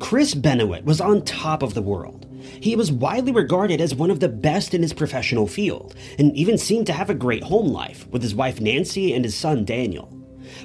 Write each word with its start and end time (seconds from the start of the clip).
Chris 0.00 0.34
Benoit 0.34 0.84
was 0.84 1.00
on 1.00 1.22
top 1.22 1.62
of 1.62 1.74
the 1.74 1.82
world. 1.82 2.26
He 2.60 2.74
was 2.74 2.90
widely 2.90 3.32
regarded 3.32 3.80
as 3.80 3.94
one 3.94 4.10
of 4.10 4.18
the 4.18 4.28
best 4.28 4.74
in 4.74 4.82
his 4.82 4.94
professional 4.94 5.46
field, 5.46 5.94
and 6.18 6.34
even 6.34 6.58
seemed 6.58 6.86
to 6.86 6.92
have 6.92 7.10
a 7.10 7.14
great 7.14 7.44
home 7.44 7.68
life 7.68 8.08
with 8.08 8.22
his 8.22 8.34
wife 8.34 8.60
Nancy 8.60 9.12
and 9.12 9.24
his 9.24 9.36
son 9.36 9.64
Daniel. 9.64 10.08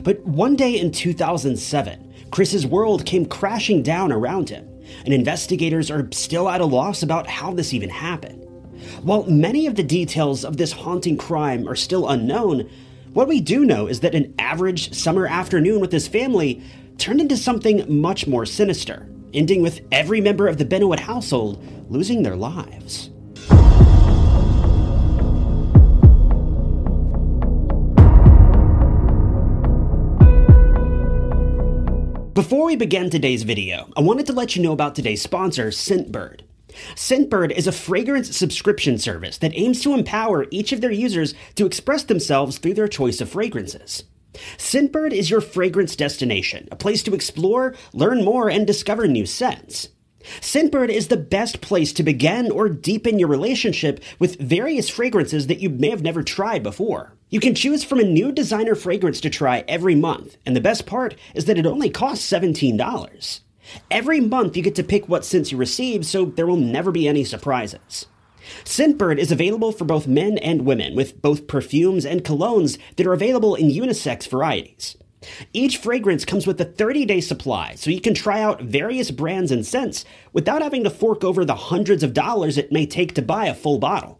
But 0.01 0.25
one 0.25 0.55
day 0.55 0.79
in 0.79 0.91
2007, 0.91 2.13
Chris's 2.31 2.65
world 2.65 3.05
came 3.05 3.25
crashing 3.25 3.83
down 3.83 4.11
around 4.11 4.49
him, 4.49 4.67
and 5.03 5.13
investigators 5.13 5.91
are 5.91 6.07
still 6.11 6.49
at 6.49 6.61
a 6.61 6.65
loss 6.65 7.03
about 7.03 7.27
how 7.27 7.53
this 7.53 7.73
even 7.73 7.89
happened. 7.89 8.41
While 9.03 9.25
many 9.25 9.67
of 9.67 9.75
the 9.75 9.83
details 9.83 10.43
of 10.45 10.57
this 10.57 10.71
haunting 10.71 11.17
crime 11.17 11.67
are 11.67 11.75
still 11.75 12.09
unknown, 12.09 12.69
what 13.13 13.27
we 13.27 13.41
do 13.41 13.65
know 13.65 13.85
is 13.87 13.99
that 13.99 14.15
an 14.15 14.33
average 14.39 14.93
summer 14.93 15.27
afternoon 15.27 15.81
with 15.81 15.91
his 15.91 16.07
family 16.07 16.63
turned 16.97 17.21
into 17.21 17.37
something 17.37 18.01
much 18.01 18.27
more 18.27 18.45
sinister, 18.45 19.07
ending 19.35 19.61
with 19.61 19.81
every 19.91 20.21
member 20.21 20.47
of 20.47 20.57
the 20.57 20.65
Benoit 20.65 20.99
household 20.99 21.63
losing 21.89 22.23
their 22.23 22.35
lives. 22.35 23.09
Before 32.33 32.65
we 32.65 32.75
begin 32.75 33.09
today's 33.09 33.43
video, 33.43 33.89
I 33.95 34.01
wanted 34.01 34.25
to 34.27 34.33
let 34.33 34.55
you 34.55 34.61
know 34.61 34.73
about 34.73 34.93
today's 34.93 35.21
sponsor, 35.21 35.67
Scentbird. 35.67 36.41
Scentbird 36.93 37.51
is 37.51 37.65
a 37.65 37.71
fragrance 37.71 38.35
subscription 38.35 38.97
service 38.97 39.37
that 39.37 39.53
aims 39.55 39.81
to 39.81 39.93
empower 39.93 40.45
each 40.51 40.71
of 40.71 40.81
their 40.81 40.91
users 40.91 41.33
to 41.55 41.65
express 41.65 42.03
themselves 42.03 42.57
through 42.57 42.73
their 42.73 42.87
choice 42.87 43.21
of 43.21 43.29
fragrances. 43.29 44.03
Scentbird 44.57 45.11
is 45.11 45.29
your 45.29 45.41
fragrance 45.41 45.95
destination, 45.95 46.67
a 46.71 46.75
place 46.75 47.03
to 47.03 47.13
explore, 47.13 47.75
learn 47.93 48.23
more, 48.23 48.49
and 48.49 48.65
discover 48.65 49.07
new 49.07 49.25
scents. 49.25 49.89
Scentbird 50.41 50.89
is 50.89 51.07
the 51.07 51.17
best 51.17 51.61
place 51.61 51.93
to 51.93 52.03
begin 52.03 52.51
or 52.51 52.67
deepen 52.67 53.19
your 53.19 53.27
relationship 53.27 54.03
with 54.19 54.39
various 54.39 54.89
fragrances 54.89 55.47
that 55.47 55.59
you 55.59 55.69
may 55.69 55.89
have 55.89 56.01
never 56.01 56.23
tried 56.23 56.63
before. 56.63 57.13
You 57.29 57.39
can 57.39 57.55
choose 57.55 57.83
from 57.83 57.99
a 57.99 58.03
new 58.03 58.31
designer 58.31 58.75
fragrance 58.75 59.21
to 59.21 59.29
try 59.29 59.63
every 59.67 59.95
month, 59.95 60.37
and 60.45 60.55
the 60.55 60.61
best 60.61 60.85
part 60.85 61.15
is 61.33 61.45
that 61.45 61.57
it 61.57 61.65
only 61.65 61.89
costs 61.89 62.29
$17. 62.31 63.41
Every 63.89 64.19
month 64.19 64.55
you 64.55 64.63
get 64.63 64.75
to 64.75 64.83
pick 64.83 65.07
what 65.09 65.25
scents 65.25 65.51
you 65.51 65.57
receive, 65.57 66.05
so 66.05 66.25
there 66.25 66.47
will 66.47 66.57
never 66.57 66.91
be 66.91 67.07
any 67.07 67.23
surprises. 67.23 68.07
Scentbird 68.63 69.17
is 69.17 69.31
available 69.31 69.71
for 69.71 69.85
both 69.85 70.07
men 70.07 70.37
and 70.39 70.65
women, 70.65 70.95
with 70.95 71.21
both 71.21 71.47
perfumes 71.47 72.05
and 72.05 72.23
colognes 72.23 72.77
that 72.95 73.07
are 73.07 73.13
available 73.13 73.55
in 73.55 73.69
unisex 73.69 74.27
varieties. 74.27 74.97
Each 75.53 75.77
fragrance 75.77 76.25
comes 76.25 76.45
with 76.45 76.61
a 76.61 76.65
30 76.65 77.05
day 77.05 77.21
supply, 77.21 77.75
so 77.75 77.89
you 77.89 78.01
can 78.01 78.13
try 78.13 78.41
out 78.41 78.61
various 78.61 79.11
brands 79.11 79.51
and 79.51 79.65
scents 79.65 80.05
without 80.33 80.61
having 80.61 80.83
to 80.83 80.89
fork 80.89 81.23
over 81.23 81.43
the 81.43 81.55
hundreds 81.55 82.03
of 82.03 82.13
dollars 82.13 82.57
it 82.57 82.71
may 82.71 82.85
take 82.85 83.15
to 83.15 83.21
buy 83.21 83.47
a 83.47 83.55
full 83.55 83.79
bottle. 83.79 84.19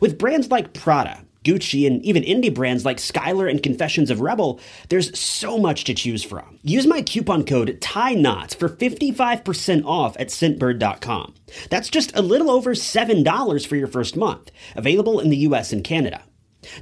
With 0.00 0.18
brands 0.18 0.50
like 0.50 0.74
Prada, 0.74 1.24
Gucci, 1.44 1.86
and 1.86 2.04
even 2.04 2.22
indie 2.22 2.52
brands 2.52 2.84
like 2.84 2.98
Skylar 2.98 3.50
and 3.50 3.62
Confessions 3.62 4.10
of 4.10 4.20
Rebel, 4.20 4.60
there's 4.88 5.18
so 5.18 5.58
much 5.58 5.84
to 5.84 5.94
choose 5.94 6.22
from. 6.22 6.58
Use 6.62 6.86
my 6.86 7.02
coupon 7.02 7.44
code 7.44 7.78
TYNOTTS 7.80 8.54
for 8.54 8.68
55% 8.68 9.84
off 9.84 10.16
at 10.18 10.28
scentbird.com. 10.28 11.34
That's 11.70 11.88
just 11.88 12.16
a 12.16 12.22
little 12.22 12.50
over 12.50 12.74
$7 12.74 13.66
for 13.66 13.76
your 13.76 13.88
first 13.88 14.16
month, 14.16 14.50
available 14.76 15.20
in 15.20 15.30
the 15.30 15.38
US 15.38 15.72
and 15.72 15.84
Canada. 15.84 16.22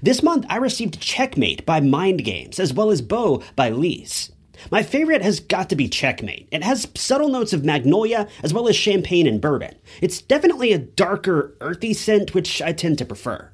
This 0.03 0.23
month, 0.23 0.45
I 0.49 0.57
received 0.57 1.01
Checkmate 1.01 1.65
by 1.65 1.81
Mind 1.81 2.25
Games, 2.25 2.61
as 2.61 2.73
well 2.73 2.91
as 2.91 3.01
Bo 3.01 3.43
by 3.57 3.71
Liis. 3.71 4.31
My 4.71 4.83
favorite 4.83 5.23
has 5.23 5.41
got 5.41 5.71
to 5.71 5.77
be 5.77 5.89
Checkmate. 5.89 6.49
It 6.53 6.63
has 6.63 6.89
subtle 6.95 7.29
notes 7.29 7.55
of 7.55 7.65
magnolia 7.65 8.29
as 8.43 8.53
well 8.53 8.69
as 8.69 8.77
champagne 8.77 9.27
and 9.27 9.41
bourbon. 9.41 9.75
It's 10.03 10.21
definitely 10.21 10.73
a 10.73 10.79
darker, 10.79 11.57
earthy 11.63 11.95
scent, 11.95 12.35
which 12.35 12.61
I 12.61 12.73
tend 12.73 12.99
to 12.99 13.07
prefer. 13.07 13.51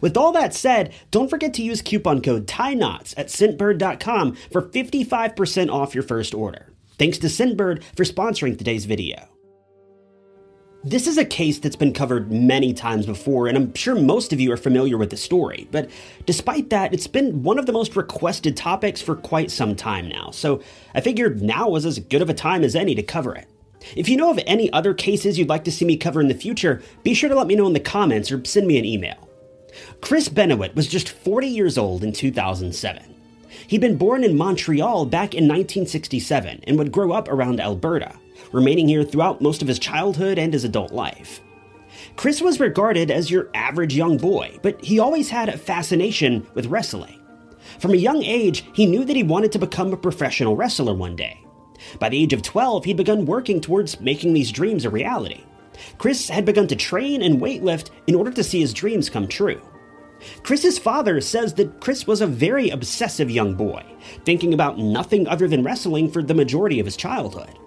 With 0.00 0.16
all 0.16 0.32
that 0.32 0.54
said, 0.54 0.92
don't 1.10 1.30
forget 1.30 1.54
to 1.54 1.62
use 1.62 1.82
coupon 1.82 2.22
code 2.22 2.46
TYNOTTS 2.46 3.14
at 3.16 3.28
scentbird.com 3.28 4.36
for 4.52 4.62
55% 4.62 5.70
off 5.70 5.94
your 5.94 6.04
first 6.04 6.34
order. 6.34 6.72
Thanks 6.98 7.18
to 7.18 7.28
Scentbird 7.28 7.82
for 7.96 8.04
sponsoring 8.04 8.58
today's 8.58 8.84
video. 8.84 9.28
This 10.84 11.06
is 11.06 11.18
a 11.18 11.24
case 11.24 11.58
that's 11.58 11.76
been 11.76 11.92
covered 11.92 12.30
many 12.30 12.72
times 12.72 13.04
before, 13.04 13.48
and 13.48 13.56
I'm 13.56 13.74
sure 13.74 13.96
most 13.96 14.32
of 14.32 14.40
you 14.40 14.52
are 14.52 14.56
familiar 14.56 14.96
with 14.96 15.10
the 15.10 15.16
story. 15.16 15.68
But 15.72 15.90
despite 16.24 16.70
that, 16.70 16.94
it's 16.94 17.08
been 17.08 17.42
one 17.42 17.58
of 17.58 17.66
the 17.66 17.72
most 17.72 17.96
requested 17.96 18.56
topics 18.56 19.02
for 19.02 19.16
quite 19.16 19.50
some 19.50 19.74
time 19.74 20.08
now, 20.08 20.30
so 20.30 20.62
I 20.94 21.00
figured 21.00 21.42
now 21.42 21.68
was 21.68 21.84
as 21.84 21.98
good 21.98 22.22
of 22.22 22.30
a 22.30 22.34
time 22.34 22.62
as 22.62 22.76
any 22.76 22.94
to 22.94 23.02
cover 23.02 23.34
it. 23.34 23.48
If 23.96 24.08
you 24.08 24.16
know 24.16 24.30
of 24.30 24.40
any 24.46 24.72
other 24.72 24.94
cases 24.94 25.38
you'd 25.38 25.48
like 25.48 25.64
to 25.64 25.72
see 25.72 25.84
me 25.84 25.96
cover 25.96 26.20
in 26.20 26.28
the 26.28 26.34
future, 26.34 26.80
be 27.02 27.12
sure 27.12 27.28
to 27.28 27.36
let 27.36 27.46
me 27.46 27.56
know 27.56 27.66
in 27.66 27.72
the 27.72 27.80
comments 27.80 28.30
or 28.30 28.44
send 28.44 28.66
me 28.66 28.78
an 28.78 28.84
email. 28.84 29.27
Chris 30.00 30.28
Benoit 30.28 30.74
was 30.74 30.86
just 30.86 31.08
40 31.08 31.46
years 31.46 31.78
old 31.78 32.04
in 32.04 32.12
2007. 32.12 33.14
He'd 33.66 33.80
been 33.80 33.98
born 33.98 34.24
in 34.24 34.36
Montreal 34.36 35.06
back 35.06 35.34
in 35.34 35.44
1967 35.44 36.64
and 36.66 36.78
would 36.78 36.92
grow 36.92 37.12
up 37.12 37.28
around 37.28 37.60
Alberta 37.60 38.14
remaining 38.52 38.88
here 38.88 39.04
throughout 39.04 39.40
most 39.40 39.62
of 39.62 39.68
his 39.68 39.78
childhood 39.78 40.38
and 40.38 40.52
his 40.52 40.64
adult 40.64 40.92
life. 40.92 41.40
Chris 42.16 42.40
was 42.40 42.60
regarded 42.60 43.10
as 43.10 43.30
your 43.30 43.48
average 43.54 43.94
young 43.94 44.16
boy, 44.16 44.58
but 44.62 44.82
he 44.84 44.98
always 44.98 45.30
had 45.30 45.48
a 45.48 45.58
fascination 45.58 46.46
with 46.54 46.66
wrestling. 46.66 47.20
From 47.78 47.92
a 47.92 47.96
young 47.96 48.22
age, 48.22 48.64
he 48.72 48.86
knew 48.86 49.04
that 49.04 49.16
he 49.16 49.22
wanted 49.22 49.52
to 49.52 49.58
become 49.58 49.92
a 49.92 49.96
professional 49.96 50.56
wrestler 50.56 50.94
one 50.94 51.16
day. 51.16 51.40
By 51.98 52.08
the 52.08 52.20
age 52.20 52.32
of 52.32 52.42
12, 52.42 52.84
he'd 52.84 52.96
begun 52.96 53.26
working 53.26 53.60
towards 53.60 54.00
making 54.00 54.32
these 54.32 54.52
dreams 54.52 54.84
a 54.84 54.90
reality. 54.90 55.44
Chris 55.98 56.28
had 56.28 56.44
begun 56.44 56.66
to 56.68 56.76
train 56.76 57.22
and 57.22 57.40
weightlift 57.40 57.90
in 58.06 58.14
order 58.14 58.30
to 58.30 58.44
see 58.44 58.60
his 58.60 58.72
dreams 58.72 59.10
come 59.10 59.28
true. 59.28 59.60
Chris's 60.42 60.78
father 60.78 61.20
says 61.20 61.54
that 61.54 61.80
Chris 61.80 62.06
was 62.06 62.20
a 62.20 62.26
very 62.26 62.70
obsessive 62.70 63.30
young 63.30 63.54
boy, 63.54 63.84
thinking 64.24 64.52
about 64.52 64.78
nothing 64.78 65.28
other 65.28 65.46
than 65.48 65.62
wrestling 65.62 66.10
for 66.10 66.22
the 66.22 66.34
majority 66.34 66.80
of 66.80 66.86
his 66.86 66.96
childhood. 66.96 67.58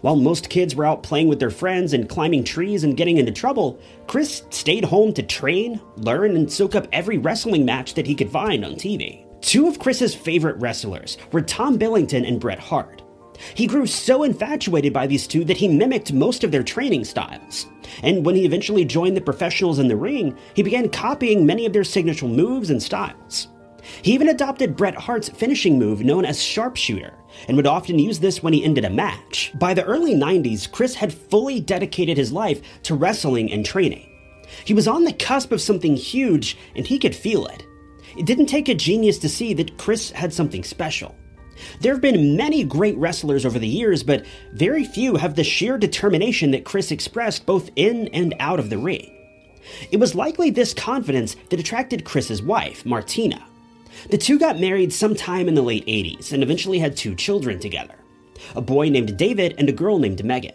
While 0.00 0.16
most 0.16 0.50
kids 0.50 0.74
were 0.74 0.84
out 0.84 1.02
playing 1.02 1.28
with 1.28 1.38
their 1.38 1.50
friends 1.50 1.92
and 1.92 2.08
climbing 2.08 2.44
trees 2.44 2.84
and 2.84 2.96
getting 2.96 3.18
into 3.18 3.32
trouble, 3.32 3.80
Chris 4.06 4.42
stayed 4.50 4.84
home 4.84 5.12
to 5.14 5.22
train, 5.22 5.80
learn, 5.96 6.36
and 6.36 6.52
soak 6.52 6.74
up 6.74 6.88
every 6.92 7.18
wrestling 7.18 7.64
match 7.64 7.94
that 7.94 8.06
he 8.06 8.14
could 8.14 8.30
find 8.30 8.64
on 8.64 8.74
TV. 8.74 9.24
Two 9.40 9.68
of 9.68 9.78
Chris's 9.78 10.14
favorite 10.14 10.56
wrestlers 10.58 11.16
were 11.32 11.42
Tom 11.42 11.78
Billington 11.78 12.24
and 12.24 12.40
Bret 12.40 12.58
Hart. 12.58 13.02
He 13.54 13.66
grew 13.66 13.86
so 13.86 14.22
infatuated 14.22 14.92
by 14.92 15.06
these 15.06 15.26
two 15.26 15.44
that 15.44 15.56
he 15.56 15.68
mimicked 15.68 16.12
most 16.12 16.44
of 16.44 16.50
their 16.50 16.62
training 16.62 17.04
styles. 17.04 17.66
And 18.02 18.24
when 18.24 18.34
he 18.34 18.44
eventually 18.44 18.84
joined 18.84 19.16
the 19.16 19.20
professionals 19.20 19.78
in 19.78 19.88
the 19.88 19.96
ring, 19.96 20.36
he 20.54 20.62
began 20.62 20.88
copying 20.88 21.46
many 21.46 21.66
of 21.66 21.72
their 21.72 21.84
signature 21.84 22.26
moves 22.26 22.70
and 22.70 22.82
styles. 22.82 23.48
He 24.02 24.12
even 24.12 24.28
adopted 24.28 24.76
Bret 24.76 24.96
Hart's 24.96 25.28
finishing 25.28 25.78
move 25.78 26.00
known 26.00 26.24
as 26.24 26.42
sharpshooter, 26.42 27.14
and 27.46 27.56
would 27.56 27.66
often 27.66 27.98
use 27.98 28.18
this 28.18 28.42
when 28.42 28.52
he 28.52 28.64
ended 28.64 28.84
a 28.84 28.90
match. 28.90 29.52
By 29.58 29.74
the 29.74 29.84
early 29.84 30.14
90s, 30.14 30.70
Chris 30.70 30.94
had 30.94 31.12
fully 31.12 31.60
dedicated 31.60 32.16
his 32.16 32.32
life 32.32 32.60
to 32.84 32.94
wrestling 32.94 33.52
and 33.52 33.64
training. 33.64 34.08
He 34.64 34.74
was 34.74 34.88
on 34.88 35.04
the 35.04 35.12
cusp 35.12 35.52
of 35.52 35.60
something 35.60 35.96
huge, 35.96 36.56
and 36.74 36.86
he 36.86 36.98
could 36.98 37.14
feel 37.14 37.46
it. 37.46 37.64
It 38.16 38.26
didn't 38.26 38.46
take 38.46 38.68
a 38.68 38.74
genius 38.74 39.18
to 39.18 39.28
see 39.28 39.54
that 39.54 39.76
Chris 39.78 40.10
had 40.10 40.32
something 40.32 40.64
special. 40.64 41.14
There 41.80 41.92
have 41.92 42.02
been 42.02 42.36
many 42.36 42.64
great 42.64 42.96
wrestlers 42.96 43.46
over 43.46 43.58
the 43.58 43.66
years, 43.66 44.02
but 44.02 44.26
very 44.52 44.84
few 44.84 45.16
have 45.16 45.34
the 45.34 45.44
sheer 45.44 45.78
determination 45.78 46.50
that 46.50 46.64
Chris 46.64 46.90
expressed 46.90 47.46
both 47.46 47.70
in 47.76 48.08
and 48.08 48.34
out 48.40 48.58
of 48.58 48.70
the 48.70 48.78
ring. 48.78 49.12
It 49.90 49.98
was 49.98 50.14
likely 50.14 50.50
this 50.50 50.74
confidence 50.74 51.36
that 51.50 51.60
attracted 51.60 52.04
Chris's 52.04 52.42
wife, 52.42 52.86
Martina. 52.86 53.44
The 54.10 54.18
two 54.18 54.38
got 54.38 54.60
married 54.60 54.92
sometime 54.92 55.48
in 55.48 55.54
the 55.54 55.62
late 55.62 55.86
80s 55.86 56.32
and 56.32 56.42
eventually 56.42 56.78
had 56.78 56.96
two 56.96 57.14
children 57.14 57.58
together 57.58 57.94
a 58.54 58.60
boy 58.60 58.90
named 58.90 59.16
David 59.16 59.54
and 59.56 59.68
a 59.68 59.72
girl 59.72 59.98
named 59.98 60.22
Megan. 60.22 60.54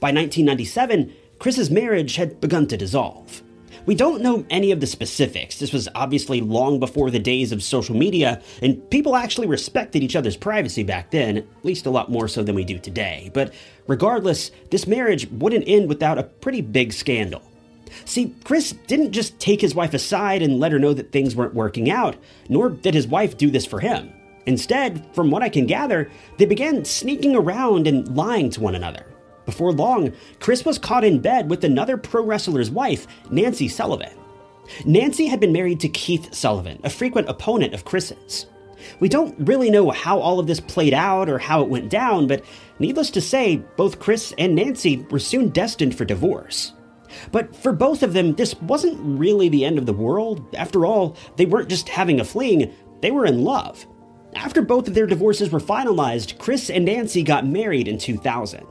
By 0.00 0.08
1997, 0.08 1.12
Chris's 1.38 1.70
marriage 1.70 2.16
had 2.16 2.40
begun 2.40 2.66
to 2.68 2.76
dissolve. 2.76 3.42
We 3.84 3.96
don't 3.96 4.22
know 4.22 4.46
any 4.48 4.70
of 4.70 4.80
the 4.80 4.86
specifics. 4.86 5.58
This 5.58 5.72
was 5.72 5.88
obviously 5.96 6.40
long 6.40 6.78
before 6.78 7.10
the 7.10 7.18
days 7.18 7.50
of 7.50 7.62
social 7.62 7.96
media, 7.96 8.40
and 8.62 8.88
people 8.90 9.16
actually 9.16 9.48
respected 9.48 10.04
each 10.04 10.14
other's 10.14 10.36
privacy 10.36 10.84
back 10.84 11.10
then, 11.10 11.38
at 11.38 11.46
least 11.64 11.86
a 11.86 11.90
lot 11.90 12.10
more 12.10 12.28
so 12.28 12.44
than 12.44 12.54
we 12.54 12.64
do 12.64 12.78
today. 12.78 13.30
But 13.34 13.52
regardless, 13.88 14.52
this 14.70 14.86
marriage 14.86 15.28
wouldn't 15.30 15.64
end 15.66 15.88
without 15.88 16.18
a 16.18 16.22
pretty 16.22 16.60
big 16.60 16.92
scandal. 16.92 17.42
See, 18.04 18.34
Chris 18.44 18.72
didn't 18.86 19.12
just 19.12 19.38
take 19.38 19.60
his 19.60 19.74
wife 19.74 19.94
aside 19.94 20.42
and 20.42 20.60
let 20.60 20.72
her 20.72 20.78
know 20.78 20.94
that 20.94 21.10
things 21.10 21.34
weren't 21.34 21.54
working 21.54 21.90
out, 21.90 22.16
nor 22.48 22.70
did 22.70 22.94
his 22.94 23.08
wife 23.08 23.36
do 23.36 23.50
this 23.50 23.66
for 23.66 23.80
him. 23.80 24.12
Instead, 24.46 25.04
from 25.12 25.30
what 25.30 25.42
I 25.42 25.48
can 25.48 25.66
gather, 25.66 26.10
they 26.38 26.46
began 26.46 26.84
sneaking 26.84 27.36
around 27.36 27.86
and 27.86 28.16
lying 28.16 28.50
to 28.50 28.60
one 28.60 28.74
another. 28.74 29.06
Before 29.44 29.72
long, 29.72 30.12
Chris 30.40 30.64
was 30.64 30.78
caught 30.78 31.04
in 31.04 31.20
bed 31.20 31.50
with 31.50 31.64
another 31.64 31.96
pro 31.96 32.22
wrestler's 32.22 32.70
wife, 32.70 33.06
Nancy 33.30 33.68
Sullivan. 33.68 34.16
Nancy 34.84 35.26
had 35.26 35.40
been 35.40 35.52
married 35.52 35.80
to 35.80 35.88
Keith 35.88 36.32
Sullivan, 36.34 36.80
a 36.84 36.90
frequent 36.90 37.28
opponent 37.28 37.74
of 37.74 37.84
Chris's. 37.84 38.46
We 39.00 39.08
don't 39.08 39.34
really 39.38 39.70
know 39.70 39.90
how 39.90 40.18
all 40.18 40.38
of 40.38 40.46
this 40.46 40.60
played 40.60 40.94
out 40.94 41.28
or 41.28 41.38
how 41.38 41.62
it 41.62 41.68
went 41.68 41.90
down, 41.90 42.26
but 42.26 42.44
needless 42.78 43.10
to 43.10 43.20
say, 43.20 43.56
both 43.76 44.00
Chris 44.00 44.34
and 44.38 44.54
Nancy 44.54 45.06
were 45.10 45.18
soon 45.18 45.48
destined 45.50 45.96
for 45.96 46.04
divorce. 46.04 46.72
But 47.30 47.54
for 47.54 47.72
both 47.72 48.02
of 48.02 48.12
them, 48.12 48.34
this 48.34 48.54
wasn't 48.62 49.18
really 49.18 49.48
the 49.48 49.64
end 49.64 49.78
of 49.78 49.86
the 49.86 49.92
world. 49.92 50.44
After 50.56 50.86
all, 50.86 51.16
they 51.36 51.46
weren't 51.46 51.68
just 51.68 51.88
having 51.88 52.20
a 52.20 52.24
fling, 52.24 52.72
they 53.00 53.10
were 53.10 53.26
in 53.26 53.44
love. 53.44 53.86
After 54.34 54.62
both 54.62 54.88
of 54.88 54.94
their 54.94 55.06
divorces 55.06 55.50
were 55.50 55.60
finalized, 55.60 56.38
Chris 56.38 56.70
and 56.70 56.86
Nancy 56.86 57.22
got 57.22 57.46
married 57.46 57.86
in 57.86 57.98
2000. 57.98 58.66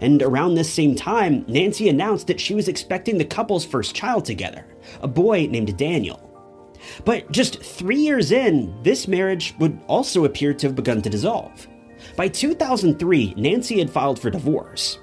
And 0.00 0.22
around 0.22 0.54
this 0.54 0.72
same 0.72 0.94
time, 0.94 1.44
Nancy 1.48 1.88
announced 1.88 2.26
that 2.26 2.40
she 2.40 2.54
was 2.54 2.68
expecting 2.68 3.18
the 3.18 3.24
couple's 3.24 3.64
first 3.64 3.94
child 3.94 4.24
together, 4.24 4.64
a 5.00 5.08
boy 5.08 5.46
named 5.46 5.76
Daniel. 5.76 6.28
But 7.04 7.30
just 7.30 7.62
three 7.62 7.98
years 7.98 8.32
in, 8.32 8.74
this 8.82 9.06
marriage 9.06 9.54
would 9.58 9.78
also 9.86 10.24
appear 10.24 10.52
to 10.54 10.66
have 10.66 10.76
begun 10.76 11.02
to 11.02 11.10
dissolve. 11.10 11.68
By 12.16 12.28
2003, 12.28 13.34
Nancy 13.36 13.78
had 13.78 13.90
filed 13.90 14.18
for 14.18 14.30
divorce. 14.30 14.98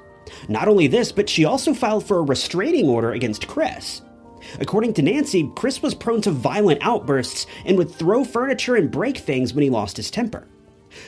Not 0.47 0.67
only 0.67 0.87
this, 0.87 1.11
but 1.11 1.29
she 1.29 1.45
also 1.45 1.73
filed 1.73 2.05
for 2.05 2.19
a 2.19 2.23
restraining 2.23 2.87
order 2.87 3.11
against 3.11 3.47
Chris. 3.47 4.01
According 4.59 4.93
to 4.95 5.01
Nancy, 5.01 5.49
Chris 5.55 5.81
was 5.81 5.95
prone 5.95 6.21
to 6.21 6.31
violent 6.31 6.81
outbursts 6.81 7.45
and 7.65 7.77
would 7.77 7.91
throw 7.91 8.23
furniture 8.23 8.75
and 8.75 8.91
break 8.91 9.17
things 9.17 9.53
when 9.53 9.63
he 9.63 9.69
lost 9.69 9.97
his 9.97 10.11
temper. 10.11 10.47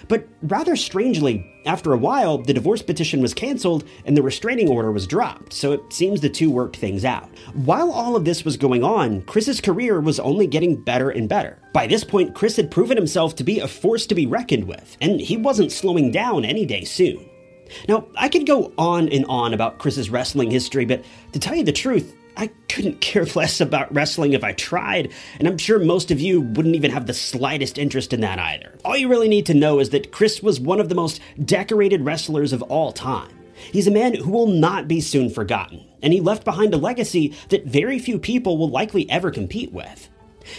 But 0.08 0.28
rather 0.42 0.76
strangely, 0.76 1.46
after 1.66 1.94
a 1.94 1.98
while, 1.98 2.38
the 2.38 2.54
divorce 2.54 2.82
petition 2.82 3.22
was 3.22 3.34
canceled 3.34 3.84
and 4.06 4.18
the 4.18 4.22
restraining 4.22 4.70
order 4.70 4.92
was 4.92 5.08
dropped, 5.08 5.54
so 5.54 5.72
it 5.72 5.94
seems 5.94 6.22
the 6.22 6.30
two 6.30 6.50
worked 6.50 6.78
things 6.78 7.06
out. 7.06 7.30
While 7.54 7.92
all 7.92 8.16
of 8.16 8.26
this 8.26 8.44
was 8.44 8.58
going 8.58 8.84
on, 8.84 9.22
Chris's 9.24 9.62
career 9.62 10.00
was 10.00 10.20
only 10.20 10.48
getting 10.48 10.82
better 10.82 11.10
and 11.10 11.30
better. 11.30 11.60
By 11.74 11.88
this 11.88 12.04
point, 12.04 12.36
Chris 12.36 12.56
had 12.56 12.72
proven 12.72 12.98
himself 12.98 13.36
to 13.36 13.44
be 13.44 13.60
a 13.60 13.68
force 13.68 14.06
to 14.08 14.16
be 14.16 14.26
reckoned 14.26 14.66
with, 14.66 14.98
and 15.02 15.20
he 15.20 15.38
wasn't 15.38 15.72
slowing 15.72 16.12
down 16.12 16.46
any 16.46 16.66
day 16.66 16.84
soon. 16.84 17.28
Now, 17.88 18.08
I 18.18 18.30
could 18.30 18.46
go 18.46 18.74
on 18.78 19.10
and 19.10 19.26
on 19.26 19.54
about 19.54 19.80
Chris's 19.80 20.10
wrestling 20.10 20.52
history, 20.52 20.86
but 20.86 21.04
to 21.32 21.40
tell 21.40 21.56
you 21.56 21.64
the 21.64 21.72
truth, 21.72 22.16
I 22.38 22.48
couldn't 22.70 23.02
care 23.02 23.26
less 23.36 23.62
about 23.62 23.94
wrestling 23.94 24.34
if 24.34 24.44
I 24.44 24.54
tried, 24.54 25.12
and 25.40 25.48
I'm 25.48 25.58
sure 25.58 25.80
most 25.80 26.12
of 26.12 26.20
you 26.20 26.42
wouldn't 26.42 26.76
even 26.76 26.92
have 26.92 27.08
the 27.08 27.14
slightest 27.14 27.78
interest 27.78 28.14
in 28.14 28.22
that 28.22 28.40
either. 28.40 28.78
All 28.86 28.98
you 28.98 29.08
really 29.08 29.30
need 29.30 29.46
to 29.48 29.54
know 29.54 29.80
is 29.80 29.90
that 29.90 30.12
Chris 30.12 30.42
was 30.42 30.60
one 30.60 30.80
of 30.80 30.90
the 30.90 30.96
most 30.96 31.22
decorated 31.44 32.06
wrestlers 32.06 32.54
of 32.54 32.62
all 32.64 32.92
time. 32.92 33.38
He's 33.72 33.88
a 33.88 33.92
man 33.92 34.16
who 34.16 34.32
will 34.32 34.48
not 34.48 34.88
be 34.88 35.02
soon 35.02 35.30
forgotten, 35.30 35.86
and 36.02 36.14
he 36.14 36.20
left 36.20 36.46
behind 36.46 36.74
a 36.74 36.78
legacy 36.78 37.36
that 37.50 37.66
very 37.66 38.00
few 38.00 38.18
people 38.18 38.58
will 38.58 38.70
likely 38.70 39.10
ever 39.10 39.30
compete 39.30 39.72
with. 39.72 40.10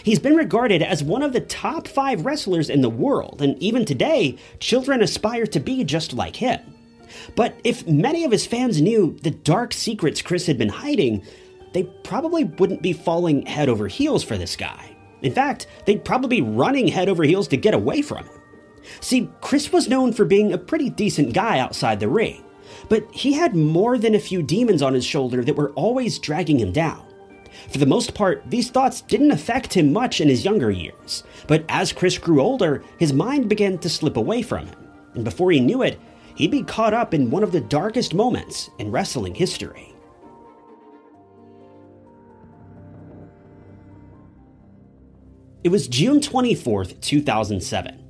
He's 0.04 0.20
been 0.20 0.36
regarded 0.36 0.82
as 0.82 1.02
one 1.02 1.22
of 1.22 1.32
the 1.32 1.40
top 1.40 1.88
five 1.88 2.24
wrestlers 2.24 2.70
in 2.70 2.82
the 2.82 2.90
world, 2.90 3.42
and 3.42 3.60
even 3.60 3.84
today, 3.84 4.38
children 4.60 5.02
aspire 5.02 5.46
to 5.46 5.60
be 5.60 5.82
just 5.82 6.12
like 6.12 6.36
him. 6.36 6.60
But 7.34 7.58
if 7.64 7.86
many 7.86 8.24
of 8.24 8.30
his 8.30 8.46
fans 8.46 8.80
knew 8.80 9.18
the 9.22 9.30
dark 9.30 9.72
secrets 9.72 10.22
Chris 10.22 10.46
had 10.46 10.58
been 10.58 10.68
hiding, 10.68 11.24
they 11.72 11.84
probably 12.04 12.44
wouldn't 12.44 12.82
be 12.82 12.92
falling 12.92 13.46
head 13.46 13.68
over 13.68 13.88
heels 13.88 14.22
for 14.22 14.36
this 14.36 14.56
guy. 14.56 14.96
In 15.22 15.32
fact, 15.32 15.66
they'd 15.86 16.04
probably 16.04 16.40
be 16.40 16.42
running 16.42 16.88
head 16.88 17.08
over 17.08 17.22
heels 17.22 17.48
to 17.48 17.56
get 17.56 17.74
away 17.74 18.02
from 18.02 18.24
him. 18.26 18.40
See, 19.00 19.30
Chris 19.40 19.72
was 19.72 19.88
known 19.88 20.12
for 20.12 20.24
being 20.24 20.52
a 20.52 20.58
pretty 20.58 20.90
decent 20.90 21.32
guy 21.32 21.58
outside 21.58 22.00
the 22.00 22.08
ring, 22.08 22.44
but 22.88 23.06
he 23.12 23.32
had 23.32 23.54
more 23.54 23.96
than 23.96 24.14
a 24.14 24.20
few 24.20 24.42
demons 24.42 24.82
on 24.82 24.94
his 24.94 25.04
shoulder 25.04 25.44
that 25.44 25.56
were 25.56 25.70
always 25.70 26.18
dragging 26.18 26.58
him 26.58 26.72
down. 26.72 27.06
For 27.70 27.78
the 27.78 27.86
most 27.86 28.14
part, 28.14 28.42
these 28.46 28.70
thoughts 28.70 29.02
didn't 29.02 29.30
affect 29.30 29.72
him 29.74 29.92
much 29.92 30.20
in 30.20 30.28
his 30.28 30.44
younger 30.44 30.70
years, 30.70 31.22
but 31.46 31.64
as 31.68 31.92
Chris 31.92 32.18
grew 32.18 32.40
older, 32.40 32.82
his 32.98 33.12
mind 33.12 33.48
began 33.48 33.78
to 33.78 33.88
slip 33.88 34.16
away 34.16 34.42
from 34.42 34.66
him, 34.66 34.76
and 35.14 35.24
before 35.24 35.52
he 35.52 35.60
knew 35.60 35.82
it, 35.82 36.00
he'd 36.34 36.50
be 36.50 36.62
caught 36.62 36.94
up 36.94 37.14
in 37.14 37.30
one 37.30 37.42
of 37.42 37.52
the 37.52 37.60
darkest 37.60 38.14
moments 38.14 38.70
in 38.78 38.90
wrestling 38.90 39.34
history. 39.34 39.91
It 45.64 45.70
was 45.70 45.86
June 45.86 46.18
24th, 46.18 47.00
2007. 47.00 48.02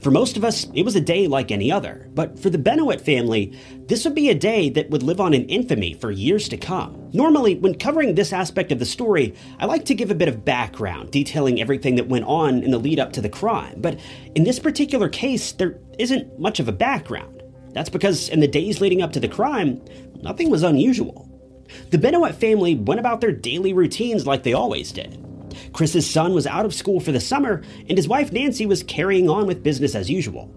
For 0.00 0.12
most 0.12 0.36
of 0.36 0.44
us, 0.44 0.68
it 0.74 0.84
was 0.84 0.94
a 0.94 1.00
day 1.00 1.26
like 1.26 1.50
any 1.50 1.72
other, 1.72 2.08
but 2.14 2.38
for 2.38 2.50
the 2.50 2.58
Benoit 2.58 3.00
family, 3.00 3.58
this 3.88 4.04
would 4.04 4.14
be 4.14 4.28
a 4.28 4.34
day 4.34 4.70
that 4.70 4.90
would 4.90 5.02
live 5.02 5.20
on 5.20 5.34
in 5.34 5.44
infamy 5.46 5.94
for 5.94 6.12
years 6.12 6.48
to 6.50 6.56
come. 6.56 7.10
Normally, 7.12 7.56
when 7.56 7.74
covering 7.74 8.14
this 8.14 8.32
aspect 8.32 8.70
of 8.70 8.78
the 8.78 8.84
story, 8.86 9.34
I 9.58 9.66
like 9.66 9.84
to 9.86 9.94
give 9.96 10.12
a 10.12 10.14
bit 10.14 10.28
of 10.28 10.44
background, 10.44 11.10
detailing 11.10 11.60
everything 11.60 11.96
that 11.96 12.06
went 12.06 12.26
on 12.26 12.62
in 12.62 12.70
the 12.70 12.78
lead 12.78 13.00
up 13.00 13.12
to 13.14 13.20
the 13.20 13.28
crime, 13.28 13.80
but 13.80 13.98
in 14.36 14.44
this 14.44 14.60
particular 14.60 15.08
case, 15.08 15.50
there 15.50 15.80
isn't 15.98 16.38
much 16.38 16.60
of 16.60 16.68
a 16.68 16.72
background. 16.72 17.42
That's 17.72 17.90
because 17.90 18.28
in 18.28 18.38
the 18.38 18.46
days 18.46 18.80
leading 18.80 19.02
up 19.02 19.12
to 19.14 19.20
the 19.20 19.26
crime, 19.26 19.82
nothing 20.22 20.48
was 20.48 20.62
unusual. 20.62 21.26
The 21.90 21.98
Benoit 21.98 22.36
family 22.36 22.76
went 22.76 23.00
about 23.00 23.20
their 23.20 23.32
daily 23.32 23.72
routines 23.72 24.28
like 24.28 24.44
they 24.44 24.52
always 24.52 24.92
did. 24.92 25.26
Chris's 25.72 26.08
son 26.08 26.34
was 26.34 26.46
out 26.46 26.64
of 26.64 26.74
school 26.74 27.00
for 27.00 27.12
the 27.12 27.20
summer, 27.20 27.62
and 27.88 27.96
his 27.96 28.08
wife 28.08 28.32
Nancy 28.32 28.66
was 28.66 28.82
carrying 28.82 29.28
on 29.28 29.46
with 29.46 29.62
business 29.62 29.94
as 29.94 30.10
usual. 30.10 30.54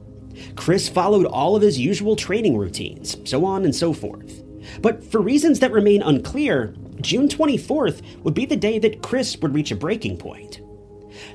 Chris 0.55 0.89
followed 0.89 1.25
all 1.25 1.55
of 1.55 1.61
his 1.61 1.79
usual 1.79 2.15
training 2.15 2.57
routines, 2.57 3.17
so 3.29 3.45
on 3.45 3.65
and 3.65 3.75
so 3.75 3.93
forth. 3.93 4.43
But 4.81 5.03
for 5.03 5.21
reasons 5.21 5.59
that 5.59 5.71
remain 5.71 6.01
unclear, 6.01 6.75
June 7.01 7.27
24th 7.27 8.01
would 8.23 8.33
be 8.33 8.45
the 8.45 8.55
day 8.55 8.79
that 8.79 9.01
Chris 9.01 9.37
would 9.37 9.53
reach 9.53 9.71
a 9.71 9.75
breaking 9.75 10.17
point. 10.17 10.61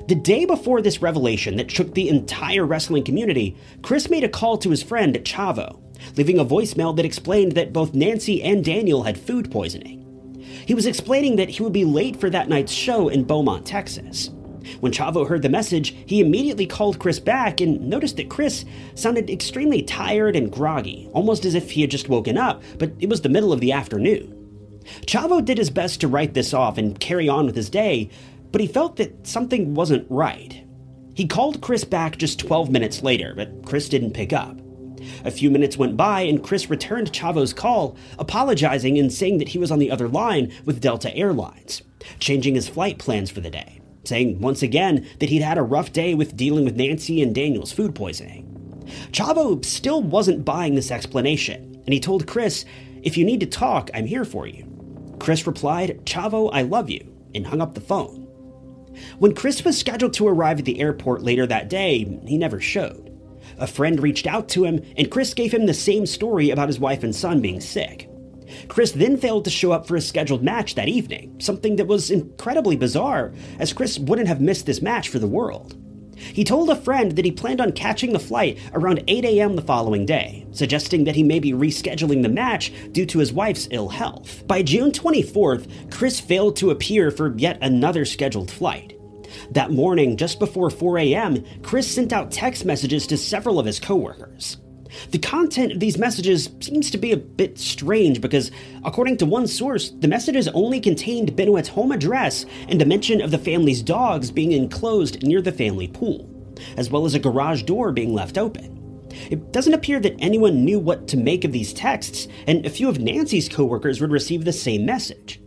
The 0.07 0.15
day 0.15 0.45
before 0.45 0.81
this 0.81 1.01
revelation 1.01 1.55
that 1.57 1.71
shook 1.71 1.93
the 1.93 2.09
entire 2.09 2.65
wrestling 2.65 3.03
community, 3.03 3.57
Chris 3.81 4.09
made 4.09 4.23
a 4.23 4.29
call 4.29 4.57
to 4.57 4.71
his 4.71 4.83
friend 4.83 5.15
Chavo, 5.15 5.79
leaving 6.17 6.39
a 6.39 6.45
voicemail 6.45 6.95
that 6.95 7.05
explained 7.05 7.53
that 7.53 7.73
both 7.73 7.93
Nancy 7.93 8.43
and 8.43 8.63
Daniel 8.63 9.03
had 9.03 9.17
food 9.17 9.51
poisoning. 9.51 9.98
He 10.69 10.75
was 10.75 10.85
explaining 10.85 11.37
that 11.37 11.49
he 11.49 11.63
would 11.63 11.73
be 11.73 11.83
late 11.83 12.17
for 12.17 12.29
that 12.29 12.47
night's 12.47 12.71
show 12.71 13.09
in 13.09 13.23
Beaumont, 13.23 13.65
Texas. 13.65 14.29
When 14.81 14.91
Chavo 14.91 15.27
heard 15.27 15.41
the 15.41 15.49
message, 15.49 15.95
he 16.05 16.21
immediately 16.21 16.67
called 16.67 16.99
Chris 16.99 17.19
back 17.19 17.59
and 17.59 17.89
noticed 17.89 18.17
that 18.17 18.29
Chris 18.29 18.65
sounded 18.93 19.31
extremely 19.31 19.81
tired 19.81 20.35
and 20.35 20.51
groggy, 20.51 21.09
almost 21.11 21.43
as 21.43 21.55
if 21.55 21.71
he 21.71 21.81
had 21.81 21.89
just 21.89 22.07
woken 22.07 22.37
up, 22.37 22.61
but 22.77 22.91
it 22.99 23.09
was 23.09 23.21
the 23.21 23.29
middle 23.29 23.51
of 23.51 23.61
the 23.61 23.71
afternoon. 23.71 24.79
Chavo 25.07 25.43
did 25.43 25.57
his 25.57 25.71
best 25.71 26.01
to 26.01 26.07
write 26.07 26.35
this 26.35 26.53
off 26.53 26.77
and 26.77 26.99
carry 26.99 27.27
on 27.27 27.47
with 27.47 27.55
his 27.55 27.71
day, 27.71 28.07
but 28.51 28.61
he 28.61 28.67
felt 28.67 28.97
that 28.97 29.25
something 29.25 29.73
wasn't 29.73 30.05
right. 30.07 30.67
He 31.15 31.25
called 31.25 31.61
Chris 31.61 31.83
back 31.83 32.17
just 32.17 32.37
12 32.37 32.69
minutes 32.69 33.01
later, 33.01 33.33
but 33.35 33.65
Chris 33.65 33.89
didn't 33.89 34.13
pick 34.13 34.33
up. 34.33 34.55
A 35.23 35.31
few 35.31 35.49
minutes 35.49 35.77
went 35.77 35.97
by, 35.97 36.21
and 36.21 36.43
Chris 36.43 36.69
returned 36.69 37.11
Chavo's 37.11 37.53
call, 37.53 37.97
apologizing 38.17 38.97
and 38.97 39.11
saying 39.11 39.37
that 39.39 39.49
he 39.49 39.57
was 39.57 39.71
on 39.71 39.79
the 39.79 39.91
other 39.91 40.07
line 40.07 40.51
with 40.65 40.81
Delta 40.81 41.15
Airlines, 41.15 41.81
changing 42.19 42.55
his 42.55 42.69
flight 42.69 42.97
plans 42.97 43.29
for 43.29 43.41
the 43.41 43.49
day, 43.49 43.81
saying 44.03 44.39
once 44.39 44.61
again 44.61 45.07
that 45.19 45.29
he'd 45.29 45.41
had 45.41 45.57
a 45.57 45.63
rough 45.63 45.91
day 45.93 46.13
with 46.13 46.37
dealing 46.37 46.65
with 46.65 46.75
Nancy 46.75 47.21
and 47.21 47.33
Daniel's 47.35 47.71
food 47.71 47.95
poisoning. 47.95 48.45
Chavo 49.11 49.63
still 49.63 50.01
wasn't 50.01 50.45
buying 50.45 50.75
this 50.75 50.91
explanation, 50.91 51.81
and 51.85 51.93
he 51.93 51.99
told 51.99 52.27
Chris, 52.27 52.65
If 53.03 53.17
you 53.17 53.25
need 53.25 53.39
to 53.41 53.45
talk, 53.45 53.89
I'm 53.93 54.05
here 54.05 54.25
for 54.25 54.47
you. 54.47 54.65
Chris 55.19 55.45
replied, 55.45 56.05
Chavo, 56.05 56.49
I 56.53 56.63
love 56.63 56.89
you, 56.89 57.05
and 57.35 57.45
hung 57.45 57.61
up 57.61 57.73
the 57.73 57.81
phone. 57.81 58.25
When 59.19 59.35
Chris 59.35 59.63
was 59.63 59.77
scheduled 59.77 60.13
to 60.13 60.27
arrive 60.27 60.59
at 60.59 60.65
the 60.65 60.79
airport 60.79 61.21
later 61.21 61.45
that 61.45 61.69
day, 61.69 62.19
he 62.25 62.37
never 62.37 62.59
showed. 62.59 63.08
A 63.59 63.67
friend 63.67 64.01
reached 64.01 64.25
out 64.25 64.49
to 64.49 64.63
him, 64.63 64.83
and 64.97 65.11
Chris 65.11 65.33
gave 65.33 65.53
him 65.53 65.65
the 65.65 65.73
same 65.73 66.05
story 66.05 66.49
about 66.49 66.69
his 66.69 66.79
wife 66.79 67.03
and 67.03 67.15
son 67.15 67.41
being 67.41 67.59
sick. 67.59 68.09
Chris 68.67 68.91
then 68.91 69.17
failed 69.17 69.45
to 69.45 69.51
show 69.51 69.71
up 69.71 69.87
for 69.87 69.95
his 69.95 70.07
scheduled 70.07 70.43
match 70.43 70.75
that 70.75 70.87
evening, 70.87 71.35
something 71.39 71.75
that 71.75 71.87
was 71.87 72.09
incredibly 72.09 72.75
bizarre, 72.75 73.33
as 73.59 73.73
Chris 73.73 73.99
wouldn't 73.99 74.27
have 74.27 74.41
missed 74.41 74.65
this 74.65 74.81
match 74.81 75.09
for 75.09 75.19
the 75.19 75.27
world. 75.27 75.75
He 76.19 76.43
told 76.43 76.69
a 76.69 76.75
friend 76.75 77.13
that 77.13 77.25
he 77.25 77.31
planned 77.31 77.61
on 77.61 77.71
catching 77.71 78.11
the 78.11 78.19
flight 78.19 78.59
around 78.73 79.03
8 79.07 79.23
a.m. 79.25 79.55
the 79.55 79.61
following 79.61 80.05
day, 80.05 80.45
suggesting 80.51 81.05
that 81.05 81.15
he 81.15 81.23
may 81.23 81.39
be 81.39 81.53
rescheduling 81.53 82.23
the 82.23 82.29
match 82.29 82.73
due 82.91 83.05
to 83.05 83.19
his 83.19 83.31
wife's 83.31 83.69
ill 83.71 83.89
health. 83.89 84.45
By 84.45 84.61
June 84.61 84.91
24th, 84.91 85.91
Chris 85.91 86.19
failed 86.19 86.57
to 86.57 86.71
appear 86.71 87.09
for 87.09 87.37
yet 87.37 87.57
another 87.61 88.03
scheduled 88.03 88.51
flight. 88.51 88.98
That 89.51 89.71
morning, 89.71 90.17
just 90.17 90.39
before 90.39 90.69
4 90.69 90.97
a.m., 90.99 91.43
Chris 91.63 91.89
sent 91.89 92.13
out 92.13 92.31
text 92.31 92.65
messages 92.65 93.07
to 93.07 93.17
several 93.17 93.59
of 93.59 93.65
his 93.65 93.79
coworkers. 93.79 94.57
The 95.11 95.19
content 95.19 95.73
of 95.73 95.79
these 95.79 95.97
messages 95.97 96.49
seems 96.59 96.89
to 96.91 96.97
be 96.97 97.11
a 97.11 97.17
bit 97.17 97.59
strange 97.59 98.21
because, 98.21 98.51
according 98.83 99.17
to 99.17 99.25
one 99.25 99.47
source, 99.47 99.91
the 99.91 100.07
messages 100.07 100.47
only 100.49 100.79
contained 100.79 101.35
Benoit's 101.35 101.69
home 101.69 101.91
address 101.91 102.45
and 102.67 102.81
a 102.81 102.85
mention 102.85 103.21
of 103.21 103.31
the 103.31 103.37
family's 103.37 103.81
dogs 103.81 104.31
being 104.31 104.51
enclosed 104.51 105.21
near 105.23 105.41
the 105.41 105.51
family 105.51 105.87
pool, 105.87 106.29
as 106.77 106.89
well 106.89 107.05
as 107.05 107.13
a 107.13 107.19
garage 107.19 107.63
door 107.63 107.91
being 107.91 108.13
left 108.13 108.37
open. 108.37 108.79
It 109.29 109.51
doesn't 109.51 109.73
appear 109.73 109.99
that 109.99 110.15
anyone 110.19 110.63
knew 110.63 110.79
what 110.79 111.07
to 111.09 111.17
make 111.17 111.43
of 111.43 111.51
these 111.51 111.73
texts, 111.73 112.27
and 112.47 112.65
a 112.65 112.69
few 112.69 112.89
of 112.89 112.99
Nancy's 112.99 113.49
coworkers 113.49 114.01
would 114.01 114.11
receive 114.11 114.45
the 114.45 114.53
same 114.53 114.85
message. 114.85 115.41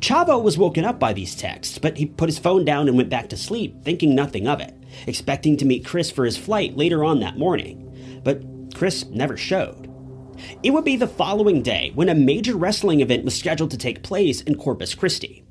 Chavo 0.00 0.42
was 0.42 0.58
woken 0.58 0.84
up 0.84 0.98
by 0.98 1.12
these 1.12 1.34
texts, 1.34 1.78
but 1.78 1.96
he 1.96 2.06
put 2.06 2.28
his 2.28 2.38
phone 2.38 2.64
down 2.64 2.88
and 2.88 2.96
went 2.96 3.08
back 3.08 3.28
to 3.28 3.36
sleep, 3.36 3.82
thinking 3.82 4.14
nothing 4.14 4.46
of 4.46 4.60
it, 4.60 4.74
expecting 5.06 5.56
to 5.56 5.64
meet 5.64 5.84
Chris 5.84 6.10
for 6.10 6.24
his 6.24 6.36
flight 6.36 6.76
later 6.76 7.04
on 7.04 7.20
that 7.20 7.38
morning. 7.38 8.20
But 8.24 8.42
Chris 8.74 9.06
never 9.06 9.36
showed. 9.36 9.88
It 10.62 10.70
would 10.70 10.84
be 10.84 10.96
the 10.96 11.06
following 11.06 11.62
day 11.62 11.92
when 11.94 12.08
a 12.08 12.14
major 12.14 12.56
wrestling 12.56 13.00
event 13.00 13.24
was 13.24 13.38
scheduled 13.38 13.70
to 13.72 13.78
take 13.78 14.02
place 14.02 14.40
in 14.40 14.56
Corpus 14.56 14.94
Christi. 14.94 15.44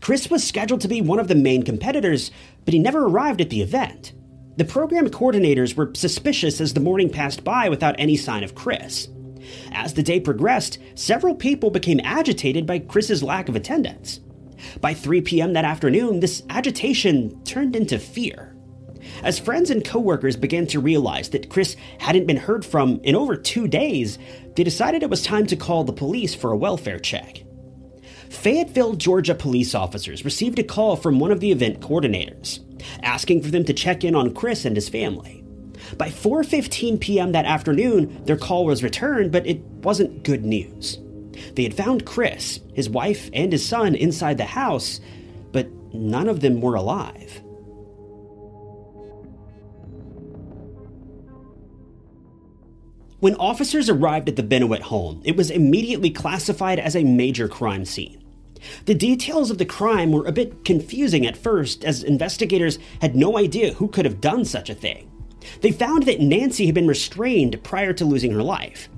Chris 0.00 0.30
was 0.30 0.46
scheduled 0.46 0.80
to 0.82 0.88
be 0.88 1.00
one 1.00 1.18
of 1.18 1.28
the 1.28 1.34
main 1.34 1.62
competitors, 1.62 2.30
but 2.64 2.74
he 2.74 2.80
never 2.80 3.06
arrived 3.06 3.40
at 3.40 3.50
the 3.50 3.62
event. 3.62 4.12
The 4.56 4.64
program 4.64 5.08
coordinators 5.08 5.74
were 5.74 5.92
suspicious 5.94 6.60
as 6.60 6.74
the 6.74 6.80
morning 6.80 7.08
passed 7.08 7.42
by 7.42 7.68
without 7.68 7.96
any 7.98 8.16
sign 8.16 8.44
of 8.44 8.54
Chris. 8.54 9.08
As 9.72 9.94
the 9.94 10.02
day 10.02 10.20
progressed, 10.20 10.78
several 10.94 11.34
people 11.34 11.70
became 11.70 12.00
agitated 12.04 12.66
by 12.66 12.78
Chris's 12.78 13.22
lack 13.22 13.48
of 13.48 13.56
attendance. 13.56 14.20
By 14.80 14.94
3 14.94 15.20
p.m. 15.22 15.52
that 15.54 15.64
afternoon, 15.64 16.20
this 16.20 16.42
agitation 16.48 17.42
turned 17.44 17.74
into 17.74 17.98
fear. 17.98 18.56
As 19.22 19.38
friends 19.38 19.70
and 19.70 19.84
coworkers 19.84 20.36
began 20.36 20.66
to 20.68 20.80
realize 20.80 21.30
that 21.30 21.50
Chris 21.50 21.76
hadn't 21.98 22.26
been 22.26 22.36
heard 22.36 22.64
from 22.64 23.00
in 23.02 23.14
over 23.14 23.36
two 23.36 23.66
days, 23.66 24.18
they 24.56 24.64
decided 24.64 25.02
it 25.02 25.10
was 25.10 25.22
time 25.22 25.46
to 25.46 25.56
call 25.56 25.84
the 25.84 25.92
police 25.92 26.34
for 26.34 26.52
a 26.52 26.56
welfare 26.56 26.98
check. 26.98 27.42
Fayetteville, 28.30 28.94
Georgia 28.94 29.34
police 29.34 29.74
officers 29.74 30.24
received 30.24 30.58
a 30.58 30.64
call 30.64 30.96
from 30.96 31.18
one 31.18 31.30
of 31.30 31.40
the 31.40 31.52
event 31.52 31.80
coordinators, 31.80 32.60
asking 33.02 33.42
for 33.42 33.50
them 33.50 33.64
to 33.64 33.74
check 33.74 34.04
in 34.04 34.14
on 34.14 34.34
Chris 34.34 34.64
and 34.64 34.76
his 34.76 34.88
family. 34.88 35.41
By 35.96 36.08
4:15 36.08 37.00
p.m. 37.00 37.32
that 37.32 37.44
afternoon, 37.44 38.24
their 38.24 38.36
call 38.36 38.64
was 38.64 38.82
returned, 38.82 39.32
but 39.32 39.46
it 39.46 39.60
wasn't 39.82 40.24
good 40.24 40.44
news. 40.44 40.98
They 41.54 41.64
had 41.64 41.74
found 41.74 42.06
Chris, 42.06 42.60
his 42.74 42.88
wife, 42.88 43.30
and 43.32 43.52
his 43.52 43.66
son 43.66 43.94
inside 43.94 44.38
the 44.38 44.44
house, 44.44 45.00
but 45.52 45.68
none 45.92 46.28
of 46.28 46.40
them 46.40 46.60
were 46.60 46.74
alive. 46.74 47.42
When 53.20 53.36
officers 53.36 53.88
arrived 53.88 54.28
at 54.28 54.34
the 54.34 54.42
Benoit 54.42 54.82
home, 54.82 55.22
it 55.24 55.36
was 55.36 55.48
immediately 55.48 56.10
classified 56.10 56.80
as 56.80 56.96
a 56.96 57.04
major 57.04 57.46
crime 57.46 57.84
scene. 57.84 58.18
The 58.86 58.94
details 58.94 59.50
of 59.50 59.58
the 59.58 59.64
crime 59.64 60.10
were 60.10 60.26
a 60.26 60.32
bit 60.32 60.64
confusing 60.64 61.24
at 61.24 61.36
first, 61.36 61.84
as 61.84 62.02
investigators 62.02 62.80
had 63.00 63.14
no 63.14 63.38
idea 63.38 63.74
who 63.74 63.86
could 63.86 64.06
have 64.06 64.20
done 64.20 64.44
such 64.44 64.70
a 64.70 64.74
thing. 64.74 65.11
They 65.60 65.72
found 65.72 66.04
that 66.04 66.20
Nancy 66.20 66.66
had 66.66 66.74
been 66.74 66.86
restrained 66.86 67.62
prior 67.62 67.92
to 67.94 68.04
losing 68.04 68.32
her 68.32 68.42
life. 68.42 68.88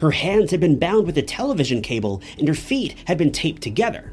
Her 0.00 0.12
hands 0.12 0.50
had 0.50 0.60
been 0.60 0.78
bound 0.78 1.06
with 1.06 1.18
a 1.18 1.22
television 1.22 1.82
cable, 1.82 2.22
and 2.38 2.48
her 2.48 2.54
feet 2.54 2.94
had 3.06 3.18
been 3.18 3.32
taped 3.32 3.62
together. 3.62 4.12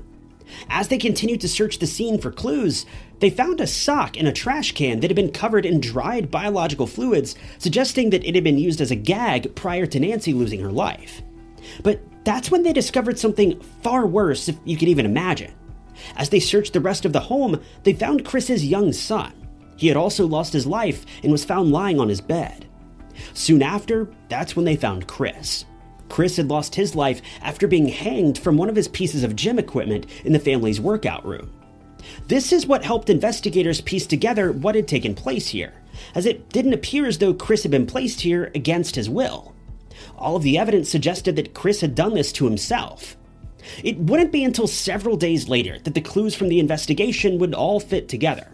As 0.70 0.90
they 0.90 0.98
continued 0.98 1.42
to 1.42 1.48
search 1.48 1.80
the 1.80 1.88
scene 1.88 2.20
for 2.20 2.32
clues, 2.32 2.86
they 3.20 3.30
found 3.30 3.62
a 3.62 3.68
sock 3.68 4.18
in 4.18 4.28
a 4.28 4.34
trash 4.34 4.74
can 4.74 5.00
that 5.00 5.10
had 5.10 5.16
been 5.16 5.32
covered 5.32 5.66
in 5.66 5.80
dried 5.80 6.30
biological 6.30 6.88
fluids, 6.88 7.36
suggesting 7.58 8.10
that 8.10 8.26
it 8.26 8.36
had 8.36 8.44
been 8.44 8.58
used 8.58 8.82
as 8.82 8.92
a 8.92 8.96
gag 8.96 9.56
prior 9.56 9.86
to 9.86 10.00
Nancy 10.00 10.34
losing 10.34 10.60
her 10.60 10.72
life. 10.72 11.22
But 11.84 12.02
that's 12.24 12.52
when 12.52 12.64
they 12.64 12.74
discovered 12.74 13.18
something 13.18 13.60
far 13.82 14.06
worse, 14.06 14.50
if 14.50 14.58
you 14.66 14.78
could 14.78 14.88
even 14.88 15.06
imagine. 15.06 15.54
As 16.16 16.30
they 16.30 16.40
searched 16.40 16.74
the 16.74 16.82
rest 16.82 17.06
of 17.06 17.14
the 17.14 17.20
home, 17.20 17.62
they 17.84 17.94
found 17.94 18.26
Chris's 18.26 18.66
young 18.66 18.92
son. 18.92 19.34
He 19.82 19.88
had 19.88 19.98
also 19.98 20.28
lost 20.28 20.54
his 20.54 20.68
life 20.68 21.08
and 21.24 21.32
was 21.32 21.44
found 21.44 21.72
lying 21.72 22.00
on 22.00 22.08
his 22.08 22.22
bed. 22.22 22.68
Soon 23.34 23.64
after, 23.64 24.08
that's 24.30 24.56
when 24.56 24.64
they 24.64 24.76
found 24.76 25.08
Chris. 25.08 25.66
Chris 26.08 26.38
had 26.38 26.52
lost 26.52 26.76
his 26.76 26.94
life 26.94 27.20
after 27.42 27.68
being 27.68 27.88
hanged 27.88 28.38
from 28.38 28.58
one 28.58 28.70
of 28.70 28.76
his 28.76 28.88
pieces 28.88 29.24
of 29.24 29.36
gym 29.36 29.58
equipment 29.58 30.06
in 30.24 30.34
the 30.34 30.40
family's 30.40 30.80
workout 30.80 31.26
room. 31.26 31.52
This 32.28 32.54
is 32.54 32.68
what 32.68 32.84
helped 32.84 33.10
investigators 33.10 33.82
piece 33.82 34.06
together 34.06 34.52
what 34.52 34.76
had 34.76 34.88
taken 34.88 35.16
place 35.16 35.48
here, 35.48 35.74
as 36.14 36.28
it 36.28 36.50
didn't 36.50 36.74
appear 36.74 37.08
as 37.08 37.18
though 37.18 37.34
Chris 37.34 37.64
had 37.64 37.72
been 37.72 37.88
placed 37.88 38.22
here 38.22 38.52
against 38.54 38.94
his 38.94 39.10
will. 39.10 39.56
All 40.16 40.36
of 40.36 40.44
the 40.44 40.60
evidence 40.60 40.92
suggested 40.92 41.36
that 41.38 41.56
Chris 41.56 41.82
had 41.82 41.96
done 41.96 42.14
this 42.14 42.32
to 42.34 42.46
himself. 42.46 43.18
It 43.84 43.98
wouldn't 43.98 44.32
be 44.32 44.44
until 44.44 44.68
several 44.68 45.18
days 45.18 45.50
later 45.50 45.80
that 45.80 45.96
the 45.96 46.02
clues 46.02 46.36
from 46.36 46.50
the 46.50 46.60
investigation 46.60 47.40
would 47.40 47.56
all 47.56 47.80
fit 47.80 48.08
together. 48.08 48.52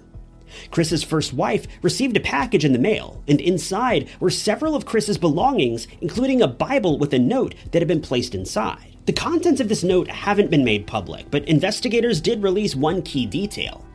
Chris's 0.71 1.03
first 1.03 1.33
wife 1.33 1.67
received 1.81 2.17
a 2.17 2.21
package 2.21 2.65
in 2.65 2.73
the 2.73 2.79
mail, 2.79 3.23
and 3.27 3.41
inside 3.41 4.09
were 4.19 4.29
several 4.29 4.75
of 4.75 4.85
Chris's 4.85 5.17
belongings, 5.17 5.87
including 6.01 6.41
a 6.41 6.47
Bible 6.47 6.97
with 6.97 7.13
a 7.13 7.19
note 7.19 7.55
that 7.71 7.81
had 7.81 7.87
been 7.87 8.01
placed 8.01 8.35
inside. 8.35 8.95
The 9.05 9.13
contents 9.13 9.61
of 9.61 9.69
this 9.69 9.83
note 9.83 10.09
haven't 10.09 10.51
been 10.51 10.65
made 10.65 10.85
public, 10.85 11.31
but 11.31 11.47
investigators 11.47 12.19
did 12.19 12.43
release 12.43 12.75
one 12.75 13.01
key 13.01 13.25
detail. 13.25 13.85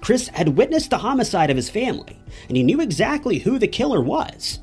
Chris 0.00 0.28
had 0.28 0.56
witnessed 0.56 0.90
the 0.90 0.98
homicide 0.98 1.50
of 1.50 1.56
his 1.56 1.70
family, 1.70 2.18
and 2.48 2.56
he 2.56 2.62
knew 2.62 2.80
exactly 2.80 3.38
who 3.38 3.58
the 3.58 3.66
killer 3.66 4.00
was. 4.00 4.60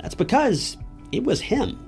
That's 0.00 0.14
because 0.14 0.76
it 1.12 1.24
was 1.24 1.40
him. 1.40 1.87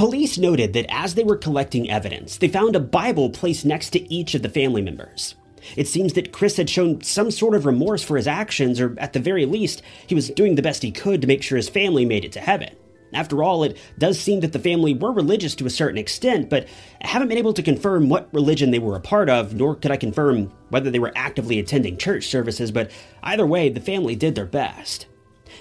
Police 0.00 0.38
noted 0.38 0.72
that 0.72 0.86
as 0.88 1.14
they 1.14 1.24
were 1.24 1.36
collecting 1.36 1.90
evidence, 1.90 2.38
they 2.38 2.48
found 2.48 2.74
a 2.74 2.80
Bible 2.80 3.28
placed 3.28 3.66
next 3.66 3.90
to 3.90 4.10
each 4.10 4.34
of 4.34 4.40
the 4.40 4.48
family 4.48 4.80
members. 4.80 5.34
It 5.76 5.88
seems 5.88 6.14
that 6.14 6.32
Chris 6.32 6.56
had 6.56 6.70
shown 6.70 7.02
some 7.02 7.30
sort 7.30 7.54
of 7.54 7.66
remorse 7.66 8.02
for 8.02 8.16
his 8.16 8.26
actions, 8.26 8.80
or 8.80 8.94
at 8.96 9.12
the 9.12 9.20
very 9.20 9.44
least, 9.44 9.82
he 10.06 10.14
was 10.14 10.30
doing 10.30 10.54
the 10.54 10.62
best 10.62 10.82
he 10.82 10.90
could 10.90 11.20
to 11.20 11.26
make 11.26 11.42
sure 11.42 11.56
his 11.56 11.68
family 11.68 12.06
made 12.06 12.24
it 12.24 12.32
to 12.32 12.40
heaven. 12.40 12.74
After 13.12 13.42
all, 13.42 13.62
it 13.62 13.76
does 13.98 14.18
seem 14.18 14.40
that 14.40 14.54
the 14.54 14.58
family 14.58 14.94
were 14.94 15.12
religious 15.12 15.54
to 15.56 15.66
a 15.66 15.70
certain 15.70 15.98
extent, 15.98 16.48
but 16.48 16.66
I 17.04 17.06
haven't 17.06 17.28
been 17.28 17.36
able 17.36 17.52
to 17.52 17.62
confirm 17.62 18.08
what 18.08 18.32
religion 18.32 18.70
they 18.70 18.78
were 18.78 18.96
a 18.96 19.00
part 19.00 19.28
of, 19.28 19.52
nor 19.52 19.74
could 19.74 19.90
I 19.90 19.98
confirm 19.98 20.50
whether 20.70 20.90
they 20.90 20.98
were 20.98 21.12
actively 21.14 21.58
attending 21.58 21.98
church 21.98 22.26
services, 22.26 22.72
but 22.72 22.90
either 23.22 23.46
way, 23.46 23.68
the 23.68 23.80
family 23.80 24.16
did 24.16 24.34
their 24.34 24.46
best. 24.46 25.04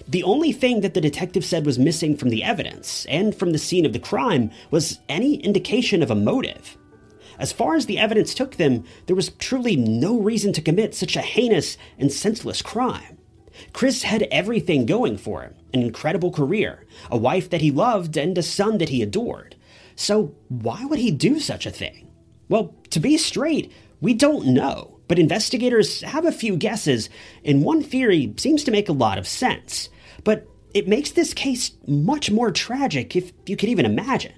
The 0.07 0.23
only 0.23 0.51
thing 0.51 0.81
that 0.81 0.93
the 0.93 1.01
detective 1.01 1.45
said 1.45 1.65
was 1.65 1.79
missing 1.79 2.15
from 2.15 2.29
the 2.29 2.43
evidence 2.43 3.05
and 3.09 3.35
from 3.35 3.51
the 3.51 3.57
scene 3.57 3.85
of 3.85 3.93
the 3.93 3.99
crime 3.99 4.51
was 4.71 4.99
any 5.07 5.35
indication 5.35 6.01
of 6.01 6.11
a 6.11 6.15
motive. 6.15 6.77
As 7.37 7.53
far 7.53 7.75
as 7.75 7.85
the 7.85 7.97
evidence 7.97 8.33
took 8.33 8.57
them, 8.57 8.83
there 9.05 9.15
was 9.15 9.29
truly 9.29 9.75
no 9.75 10.19
reason 10.19 10.51
to 10.53 10.61
commit 10.61 10.93
such 10.93 11.15
a 11.15 11.21
heinous 11.21 11.77
and 11.97 12.11
senseless 12.11 12.61
crime. 12.61 13.17
Chris 13.73 14.03
had 14.03 14.23
everything 14.23 14.85
going 14.85 15.17
for 15.17 15.41
him 15.41 15.55
an 15.73 15.81
incredible 15.83 16.31
career, 16.31 16.85
a 17.11 17.17
wife 17.17 17.49
that 17.49 17.61
he 17.61 17.69
loved, 17.69 18.17
and 18.17 18.37
a 18.37 18.43
son 18.43 18.79
that 18.79 18.89
he 18.89 19.03
adored. 19.03 19.55
So, 19.95 20.35
why 20.47 20.83
would 20.85 20.97
he 20.97 21.11
do 21.11 21.39
such 21.39 21.67
a 21.67 21.71
thing? 21.71 22.09
Well, 22.47 22.73
to 22.89 22.99
be 22.99 23.17
straight, 23.17 23.71
we 24.01 24.15
don't 24.15 24.47
know, 24.47 24.98
but 25.09 25.19
investigators 25.19 26.01
have 26.03 26.23
a 26.23 26.31
few 26.31 26.55
guesses, 26.55 27.09
and 27.43 27.63
one 27.63 27.81
theory 27.81 28.33
seems 28.37 28.63
to 28.63 28.71
make 28.71 28.87
a 28.87 28.93
lot 28.93 29.17
of 29.17 29.27
sense. 29.27 29.89
But 30.23 30.47
it 30.73 30.87
makes 30.87 31.11
this 31.11 31.33
case 31.33 31.71
much 31.87 32.29
more 32.29 32.51
tragic 32.51 33.15
if 33.15 33.33
you 33.47 33.57
could 33.57 33.69
even 33.69 33.85
imagine. 33.85 34.33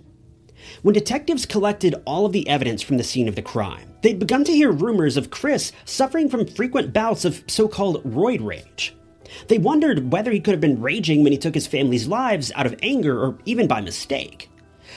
When 0.82 0.94
detectives 0.94 1.46
collected 1.46 1.96
all 2.06 2.26
of 2.26 2.32
the 2.32 2.48
evidence 2.48 2.82
from 2.82 2.98
the 2.98 3.04
scene 3.04 3.28
of 3.28 3.36
the 3.36 3.42
crime, 3.42 3.94
they'd 4.02 4.18
begun 4.18 4.46
to 4.46 4.54
hear 4.54 4.72
rumors 4.72 5.18
of 5.18 5.30
Chris 5.30 5.74
suffering 5.84 6.30
from 6.30 6.48
frequent 6.48 6.94
bouts 6.94 7.26
of 7.26 7.44
so 7.48 7.68
called 7.68 8.04
roid 8.06 8.42
rage. 8.42 8.96
They 9.50 9.58
wondered 9.58 10.12
whether 10.12 10.32
he 10.32 10.40
could 10.40 10.54
have 10.54 10.62
been 10.62 10.82
raging 10.82 11.24
when 11.24 11.34
he 11.34 11.38
took 11.38 11.54
his 11.54 11.68
family's 11.68 12.08
lives 12.08 12.52
out 12.56 12.66
of 12.66 12.80
anger 12.82 13.22
or 13.22 13.38
even 13.46 13.68
by 13.68 13.82
mistake. 13.82 14.50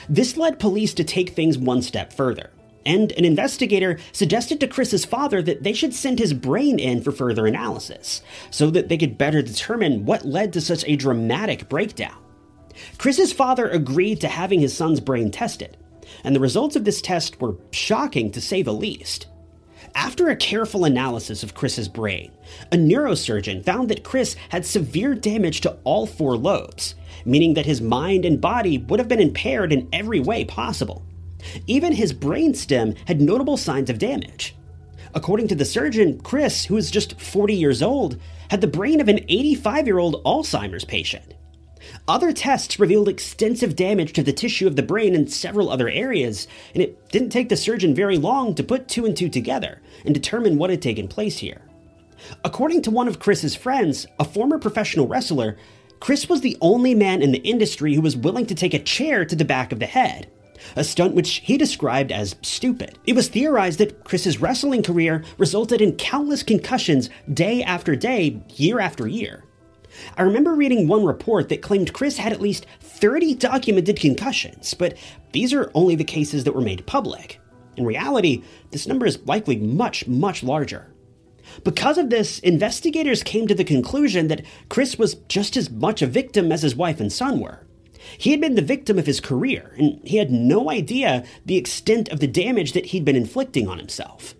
This 0.07 0.37
led 0.37 0.57
police 0.57 0.93
to 0.93 1.03
take 1.03 1.31
things 1.31 1.57
one 1.57 1.81
step 1.81 2.13
further, 2.13 2.51
and 2.85 3.11
an 3.13 3.25
investigator 3.25 3.97
suggested 4.11 4.59
to 4.59 4.67
Chris's 4.67 5.05
father 5.05 5.41
that 5.41 5.63
they 5.63 5.73
should 5.73 5.93
send 5.93 6.19
his 6.19 6.33
brain 6.33 6.79
in 6.79 7.01
for 7.01 7.11
further 7.11 7.47
analysis, 7.47 8.21
so 8.51 8.69
that 8.69 8.89
they 8.89 8.97
could 8.97 9.17
better 9.17 9.41
determine 9.41 10.05
what 10.05 10.25
led 10.25 10.53
to 10.53 10.61
such 10.61 10.83
a 10.85 10.95
dramatic 10.95 11.67
breakdown. 11.69 12.17
Chris's 12.97 13.33
father 13.33 13.67
agreed 13.69 14.21
to 14.21 14.27
having 14.27 14.59
his 14.59 14.75
son's 14.75 14.99
brain 14.99 15.31
tested, 15.31 15.77
and 16.23 16.35
the 16.35 16.39
results 16.39 16.75
of 16.75 16.85
this 16.85 17.01
test 17.01 17.41
were 17.41 17.55
shocking 17.71 18.31
to 18.31 18.41
say 18.41 18.61
the 18.61 18.73
least. 18.73 19.27
After 19.95 20.29
a 20.29 20.35
careful 20.35 20.83
analysis 20.83 21.41
of 21.41 21.53
Chris's 21.53 21.87
brain, 21.87 22.31
a 22.71 22.75
neurosurgeon 22.75 23.63
found 23.63 23.89
that 23.89 24.03
Chris 24.03 24.35
had 24.49 24.65
severe 24.65 25.15
damage 25.15 25.61
to 25.61 25.77
all 25.85 26.05
four 26.05 26.35
lobes, 26.35 26.95
meaning 27.23 27.53
that 27.53 27.65
his 27.65 27.81
mind 27.81 28.25
and 28.25 28.41
body 28.41 28.77
would 28.77 28.99
have 28.99 29.07
been 29.07 29.21
impaired 29.21 29.71
in 29.71 29.87
every 29.93 30.19
way 30.19 30.43
possible. 30.43 31.05
Even 31.67 31.93
his 31.93 32.13
brainstem 32.13 32.97
had 33.07 33.21
notable 33.21 33.57
signs 33.57 33.89
of 33.89 33.99
damage. 33.99 34.55
According 35.13 35.47
to 35.49 35.55
the 35.55 35.65
surgeon, 35.65 36.19
Chris, 36.19 36.65
who 36.65 36.77
is 36.77 36.91
just 36.91 37.19
40 37.19 37.53
years 37.53 37.81
old, 37.81 38.19
had 38.49 38.61
the 38.61 38.67
brain 38.67 38.99
of 38.99 39.07
an 39.07 39.19
85 39.29 39.87
year 39.87 39.97
old 39.97 40.23
Alzheimer's 40.23 40.85
patient. 40.85 41.33
Other 42.07 42.33
tests 42.33 42.79
revealed 42.79 43.07
extensive 43.07 43.75
damage 43.75 44.13
to 44.13 44.23
the 44.23 44.33
tissue 44.33 44.67
of 44.67 44.75
the 44.75 44.83
brain 44.83 45.15
in 45.15 45.27
several 45.27 45.69
other 45.69 45.87
areas, 45.87 46.47
and 46.73 46.83
it 46.83 47.09
didn't 47.09 47.29
take 47.29 47.49
the 47.49 47.57
surgeon 47.57 47.95
very 47.95 48.17
long 48.17 48.55
to 48.55 48.63
put 48.63 48.87
two 48.87 49.05
and 49.05 49.15
two 49.15 49.29
together 49.29 49.81
and 50.03 50.13
determine 50.13 50.57
what 50.57 50.69
had 50.69 50.81
taken 50.81 51.07
place 51.07 51.37
here. 51.37 51.61
According 52.43 52.81
to 52.83 52.91
one 52.91 53.07
of 53.07 53.19
Chris's 53.19 53.55
friends, 53.55 54.07
a 54.19 54.25
former 54.25 54.57
professional 54.57 55.07
wrestler, 55.07 55.57
Chris 55.99 56.27
was 56.27 56.41
the 56.41 56.57
only 56.61 56.93
man 56.93 57.21
in 57.21 57.31
the 57.31 57.39
industry 57.39 57.93
who 57.93 58.01
was 58.01 58.17
willing 58.17 58.45
to 58.47 58.55
take 58.55 58.73
a 58.73 58.79
chair 58.79 59.25
to 59.25 59.35
the 59.35 59.45
back 59.45 59.71
of 59.71 59.79
the 59.79 59.85
head, 59.85 60.29
a 60.75 60.83
stunt 60.83 61.15
which 61.15 61.35
he 61.43 61.57
described 61.57 62.11
as 62.11 62.35
stupid. 62.41 62.97
It 63.05 63.15
was 63.15 63.27
theorized 63.27 63.79
that 63.79 64.03
Chris's 64.03 64.41
wrestling 64.41 64.83
career 64.83 65.23
resulted 65.37 65.81
in 65.81 65.95
countless 65.95 66.43
concussions 66.43 67.09
day 67.33 67.63
after 67.63 67.95
day, 67.95 68.41
year 68.55 68.79
after 68.79 69.07
year. 69.07 69.43
I 70.17 70.23
remember 70.23 70.53
reading 70.53 70.87
one 70.87 71.05
report 71.05 71.49
that 71.49 71.61
claimed 71.61 71.93
Chris 71.93 72.17
had 72.17 72.33
at 72.33 72.41
least 72.41 72.65
30 72.81 73.35
documented 73.35 73.99
concussions, 73.99 74.73
but 74.73 74.97
these 75.31 75.53
are 75.53 75.71
only 75.73 75.95
the 75.95 76.03
cases 76.03 76.43
that 76.43 76.53
were 76.53 76.61
made 76.61 76.85
public. 76.85 77.39
In 77.77 77.85
reality, 77.85 78.43
this 78.71 78.87
number 78.87 79.05
is 79.05 79.19
likely 79.25 79.57
much, 79.57 80.07
much 80.07 80.43
larger. 80.43 80.91
Because 81.63 81.97
of 81.97 82.09
this, 82.09 82.39
investigators 82.39 83.23
came 83.23 83.47
to 83.47 83.55
the 83.55 83.63
conclusion 83.63 84.27
that 84.27 84.45
Chris 84.69 84.97
was 84.97 85.15
just 85.27 85.55
as 85.55 85.69
much 85.69 86.01
a 86.01 86.07
victim 86.07 86.51
as 86.51 86.61
his 86.61 86.75
wife 86.75 86.99
and 86.99 87.11
son 87.11 87.39
were. 87.39 87.65
He 88.17 88.31
had 88.31 88.41
been 88.41 88.55
the 88.55 88.61
victim 88.61 88.97
of 88.97 89.05
his 89.05 89.19
career, 89.19 89.73
and 89.77 89.99
he 90.03 90.17
had 90.17 90.31
no 90.31 90.69
idea 90.69 91.25
the 91.45 91.57
extent 91.57 92.09
of 92.09 92.19
the 92.19 92.27
damage 92.27 92.73
that 92.73 92.87
he'd 92.87 93.05
been 93.05 93.15
inflicting 93.15 93.67
on 93.67 93.77
himself. 93.77 94.35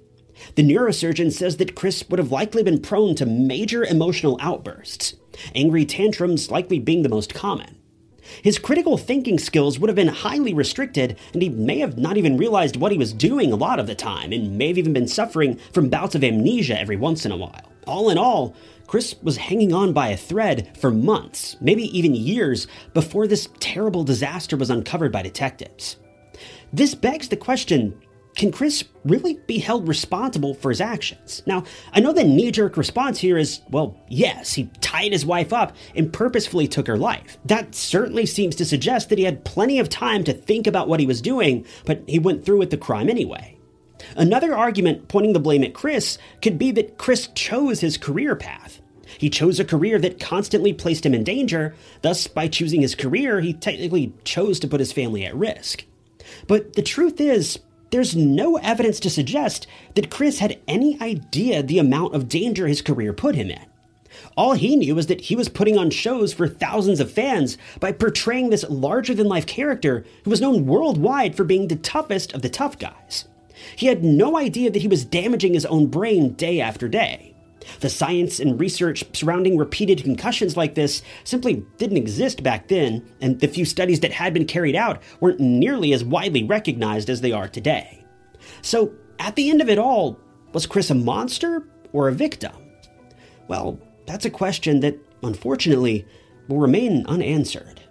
The 0.55 0.63
neurosurgeon 0.63 1.31
says 1.31 1.57
that 1.57 1.75
Chris 1.75 2.03
would 2.10 2.19
have 2.19 2.31
likely 2.31 2.63
been 2.63 2.81
prone 2.81 3.15
to 3.15 3.25
major 3.25 3.84
emotional 3.84 4.38
outbursts, 4.41 5.15
angry 5.53 5.86
tantrums 5.86 6.51
likely 6.51 6.79
being 6.79 7.01
the 7.01 7.10
most 7.10 7.34
common. 7.34 7.77
His 8.41 8.60
critical 8.60 8.98
thinking 8.98 9.38
skills 9.38 9.79
would 9.79 9.89
have 9.89 9.95
been 9.95 10.07
highly 10.07 10.53
restricted, 10.53 11.17
and 11.34 11.41
he 11.41 11.50
may 11.50 11.79
have 11.79 11.98
not 11.98 12.17
even 12.17 12.38
realized 12.38 12.75
what 12.75 12.91
he 12.91 12.98
was 12.98 13.13
doing 13.13 13.51
a 13.51 13.55
lot 13.55 13.79
of 13.79 13.88
the 13.88 13.95
time, 13.95 14.31
and 14.31 14.57
may 14.57 14.69
have 14.69 14.77
even 14.77 14.93
been 14.93 15.07
suffering 15.07 15.60
from 15.72 15.89
bouts 15.89 16.15
of 16.15 16.24
amnesia 16.24 16.79
every 16.79 16.95
once 16.95 17.25
in 17.25 17.31
a 17.31 17.38
while. 17.38 17.72
All 17.86 18.10
in 18.10 18.17
all, 18.17 18.55
Chris 18.88 19.15
was 19.22 19.38
hanging 19.38 19.74
on 19.74 19.94
by 19.94 20.10
a 20.10 20.18
thread 20.18 20.77
for 20.77 20.92
months, 20.92 21.58
maybe 21.60 21.98
even 21.98 22.13
years, 22.15 22.68
before 22.94 23.27
this 23.27 23.50
terrible 23.60 24.04
disaster 24.04 24.56
was 24.58 24.70
uncovered 24.70 25.12
by 25.12 25.22
detectives. 25.22 25.98
This 26.72 26.94
begs 26.94 27.30
the 27.30 27.38
question 27.38 28.00
can 28.36 28.51
Chris 28.51 28.84
really 29.06 29.39
be 29.48 29.60
held 29.60 29.88
responsible 29.88 30.54
for 30.54 30.70
his 30.70 30.82
actions? 30.82 31.42
Now, 31.46 31.63
I 31.94 32.01
know 32.01 32.12
the 32.12 32.24
knee 32.24 32.51
jerk 32.51 32.75
response 32.75 33.18
here 33.18 33.38
is, 33.38 33.62
well, 33.70 33.98
yes, 34.10 34.54
he 34.54 34.70
tied 34.82 35.13
his 35.13 35.25
wife 35.25 35.54
up 35.54 35.74
and 35.96 36.12
purposefully 36.12 36.68
took 36.68 36.88
her 36.88 36.98
life. 36.98 37.38
That 37.46 37.74
certainly 37.74 38.25
seems 38.25 38.56
to 38.58 38.65
suggest 38.65 39.08
that 39.10 39.18
he 39.18 39.24
had 39.24 39.46
plenty 39.46 39.80
of 39.80 39.88
time 39.88 40.25
to 40.25 40.34
think 40.34 40.68
about 40.68 40.89
what 40.89 41.00
he 41.00 41.06
was 41.06 41.22
doing, 41.22 41.65
but 41.86 42.04
he 42.08 42.20
went 42.20 42.46
through 42.46 42.60
with 42.60 42.72
the 42.72 42.77
crime 42.77 43.10
anyway. 43.10 43.54
Another 44.15 44.55
argument 44.55 45.07
pointing 45.07 45.33
the 45.33 45.39
blame 45.39 45.63
at 45.63 45.74
Chris 45.74 46.17
could 46.41 46.57
be 46.57 46.71
that 46.71 46.97
Chris 46.97 47.27
chose 47.35 47.81
his 47.81 47.97
career 47.97 48.35
path. 48.35 48.81
He 49.17 49.29
chose 49.29 49.59
a 49.59 49.65
career 49.65 50.00
that 50.00 50.19
constantly 50.19 50.74
placed 50.74 51.05
him 51.05 51.13
in 51.13 51.24
danger, 51.24 51.75
thus, 52.01 52.27
by 52.27 52.47
choosing 52.47 52.81
his 52.81 52.95
career, 52.95 53.41
he 53.41 53.53
technically 53.53 54.13
chose 54.24 54.59
to 54.59 54.67
put 54.67 54.79
his 54.79 54.91
family 54.91 55.25
at 55.25 55.35
risk. 55.35 55.85
But 56.47 56.74
the 56.74 56.81
truth 56.81 57.21
is, 57.21 57.59
there's 57.91 58.15
no 58.15 58.57
evidence 58.57 59.00
to 59.01 59.09
suggest 59.09 59.67
that 59.93 60.09
Chris 60.09 60.39
had 60.39 60.59
any 60.67 61.00
idea 61.01 61.63
the 61.63 61.79
amount 61.79 62.15
of 62.15 62.27
danger 62.27 62.67
his 62.67 62.81
career 62.81 63.13
put 63.13 63.35
him 63.35 63.50
in. 63.50 63.65
All 64.38 64.53
he 64.53 64.75
knew 64.75 64.95
was 64.95 65.07
that 65.07 65.21
he 65.21 65.35
was 65.35 65.50
putting 65.50 65.77
on 65.77 65.89
shows 65.89 66.33
for 66.33 66.47
thousands 66.47 67.00
of 67.00 67.12
fans 67.12 67.57
by 67.79 67.91
portraying 67.91 68.50
this 68.50 68.65
larger 68.69 69.13
than 69.13 69.27
life 69.27 69.45
character 69.45 70.05
who 70.24 70.29
was 70.29 70.41
known 70.41 70.65
worldwide 70.65 71.35
for 71.35 71.43
being 71.43 71.67
the 71.67 71.75
toughest 71.75 72.33
of 72.33 72.41
the 72.41 72.50
tough 72.50 72.79
guys. 72.79 73.25
He 73.75 73.88
had 73.88 74.03
no 74.03 74.38
idea 74.38 74.72
that 74.72 74.81
he 74.81 74.88
was 74.88 75.05
damaging 75.05 75.53
his 75.53 75.65
own 75.65 75.88
brain 75.88 76.34
day 76.34 76.62
after 76.62 76.88
day. 76.88 77.36
The 77.79 77.89
science 77.89 78.39
and 78.39 78.60
research 78.60 79.03
surrounding 79.13 79.57
repeated 79.57 80.03
concussions 80.03 80.55
like 80.55 80.75
this 80.75 81.01
simply 81.24 81.65
didn't 81.77 81.98
exist 81.98 82.43
back 82.43 82.67
then, 82.67 83.07
and 83.22 83.39
the 83.39 83.48
few 83.48 83.65
studies 83.65 84.00
that 84.01 84.13
had 84.13 84.34
been 84.34 84.45
carried 84.45 84.75
out 84.75 85.01
weren't 85.19 85.39
nearly 85.39 85.93
as 85.93 86.03
widely 86.03 86.43
recognized 86.43 87.10
as 87.10 87.22
they 87.22 87.31
are 87.31 87.48
today. 87.48 88.05
So, 88.62 88.93
at 89.19 89.36
the 89.36 89.50
end 89.50 89.62
of 89.62 89.69
it 89.69 89.79
all, 89.79 90.19
was 90.53 90.65
Chris 90.65 90.89
a 90.89 90.95
monster 90.95 91.67
or 91.91 92.07
a 92.07 92.13
victim? 92.13 92.53
Well, 93.48 93.79
that's 94.05 94.25
a 94.25 94.29
question 94.29 94.81
that, 94.81 94.98
unfortunately, 95.24 96.05
will 96.48 96.59
remain 96.59 97.05
unanswered. 97.07 97.81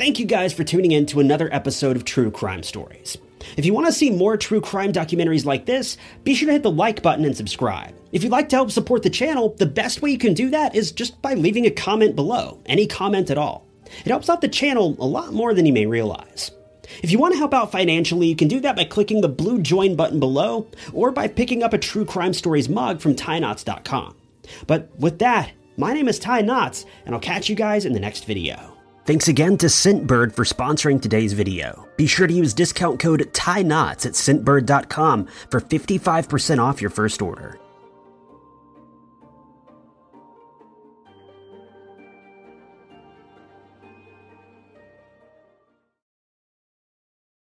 Thank 0.00 0.18
you 0.18 0.24
guys 0.24 0.54
for 0.54 0.64
tuning 0.64 0.92
in 0.92 1.04
to 1.06 1.20
another 1.20 1.52
episode 1.52 1.94
of 1.94 2.06
True 2.06 2.30
Crime 2.30 2.62
Stories. 2.62 3.18
If 3.58 3.66
you 3.66 3.74
want 3.74 3.86
to 3.86 3.92
see 3.92 4.08
more 4.08 4.38
true 4.38 4.62
crime 4.62 4.94
documentaries 4.94 5.44
like 5.44 5.66
this, 5.66 5.98
be 6.24 6.34
sure 6.34 6.46
to 6.46 6.54
hit 6.54 6.62
the 6.62 6.70
like 6.70 7.02
button 7.02 7.26
and 7.26 7.36
subscribe. 7.36 7.94
If 8.10 8.22
you'd 8.22 8.32
like 8.32 8.48
to 8.48 8.56
help 8.56 8.70
support 8.70 9.02
the 9.02 9.10
channel, 9.10 9.54
the 9.58 9.66
best 9.66 10.00
way 10.00 10.10
you 10.10 10.16
can 10.16 10.32
do 10.32 10.48
that 10.48 10.74
is 10.74 10.90
just 10.90 11.20
by 11.20 11.34
leaving 11.34 11.66
a 11.66 11.70
comment 11.70 12.16
below, 12.16 12.62
any 12.64 12.86
comment 12.86 13.28
at 13.28 13.36
all. 13.36 13.66
It 13.84 14.06
helps 14.06 14.30
out 14.30 14.40
the 14.40 14.48
channel 14.48 14.96
a 14.98 15.04
lot 15.04 15.34
more 15.34 15.52
than 15.52 15.66
you 15.66 15.72
may 15.74 15.84
realize. 15.84 16.50
If 17.02 17.10
you 17.10 17.18
want 17.18 17.34
to 17.34 17.38
help 17.38 17.52
out 17.52 17.70
financially, 17.70 18.26
you 18.26 18.36
can 18.36 18.48
do 18.48 18.60
that 18.60 18.76
by 18.76 18.84
clicking 18.84 19.20
the 19.20 19.28
blue 19.28 19.60
join 19.60 19.96
button 19.96 20.18
below 20.18 20.66
or 20.94 21.10
by 21.10 21.28
picking 21.28 21.62
up 21.62 21.74
a 21.74 21.78
True 21.78 22.06
Crime 22.06 22.32
Stories 22.32 22.70
mug 22.70 23.02
from 23.02 23.14
TyNotts.com. 23.14 24.16
But 24.66 24.98
with 24.98 25.18
that, 25.18 25.52
my 25.76 25.92
name 25.92 26.08
is 26.08 26.18
Ty 26.18 26.40
Notts, 26.40 26.86
and 27.04 27.14
I'll 27.14 27.20
catch 27.20 27.50
you 27.50 27.54
guys 27.54 27.84
in 27.84 27.92
the 27.92 28.00
next 28.00 28.24
video. 28.24 28.69
Thanks 29.04 29.28
again 29.28 29.56
to 29.58 29.66
Scentbird 29.66 30.34
for 30.34 30.44
sponsoring 30.44 31.00
today's 31.00 31.32
video. 31.32 31.88
Be 31.96 32.06
sure 32.06 32.26
to 32.26 32.34
use 32.34 32.54
discount 32.54 32.98
code 32.98 33.30
TYNOTTS 33.32 34.06
at 34.06 34.12
scentbird.com 34.12 35.26
for 35.50 35.60
55% 35.60 36.58
off 36.58 36.80
your 36.80 36.90
first 36.90 37.22
order. 37.22 37.59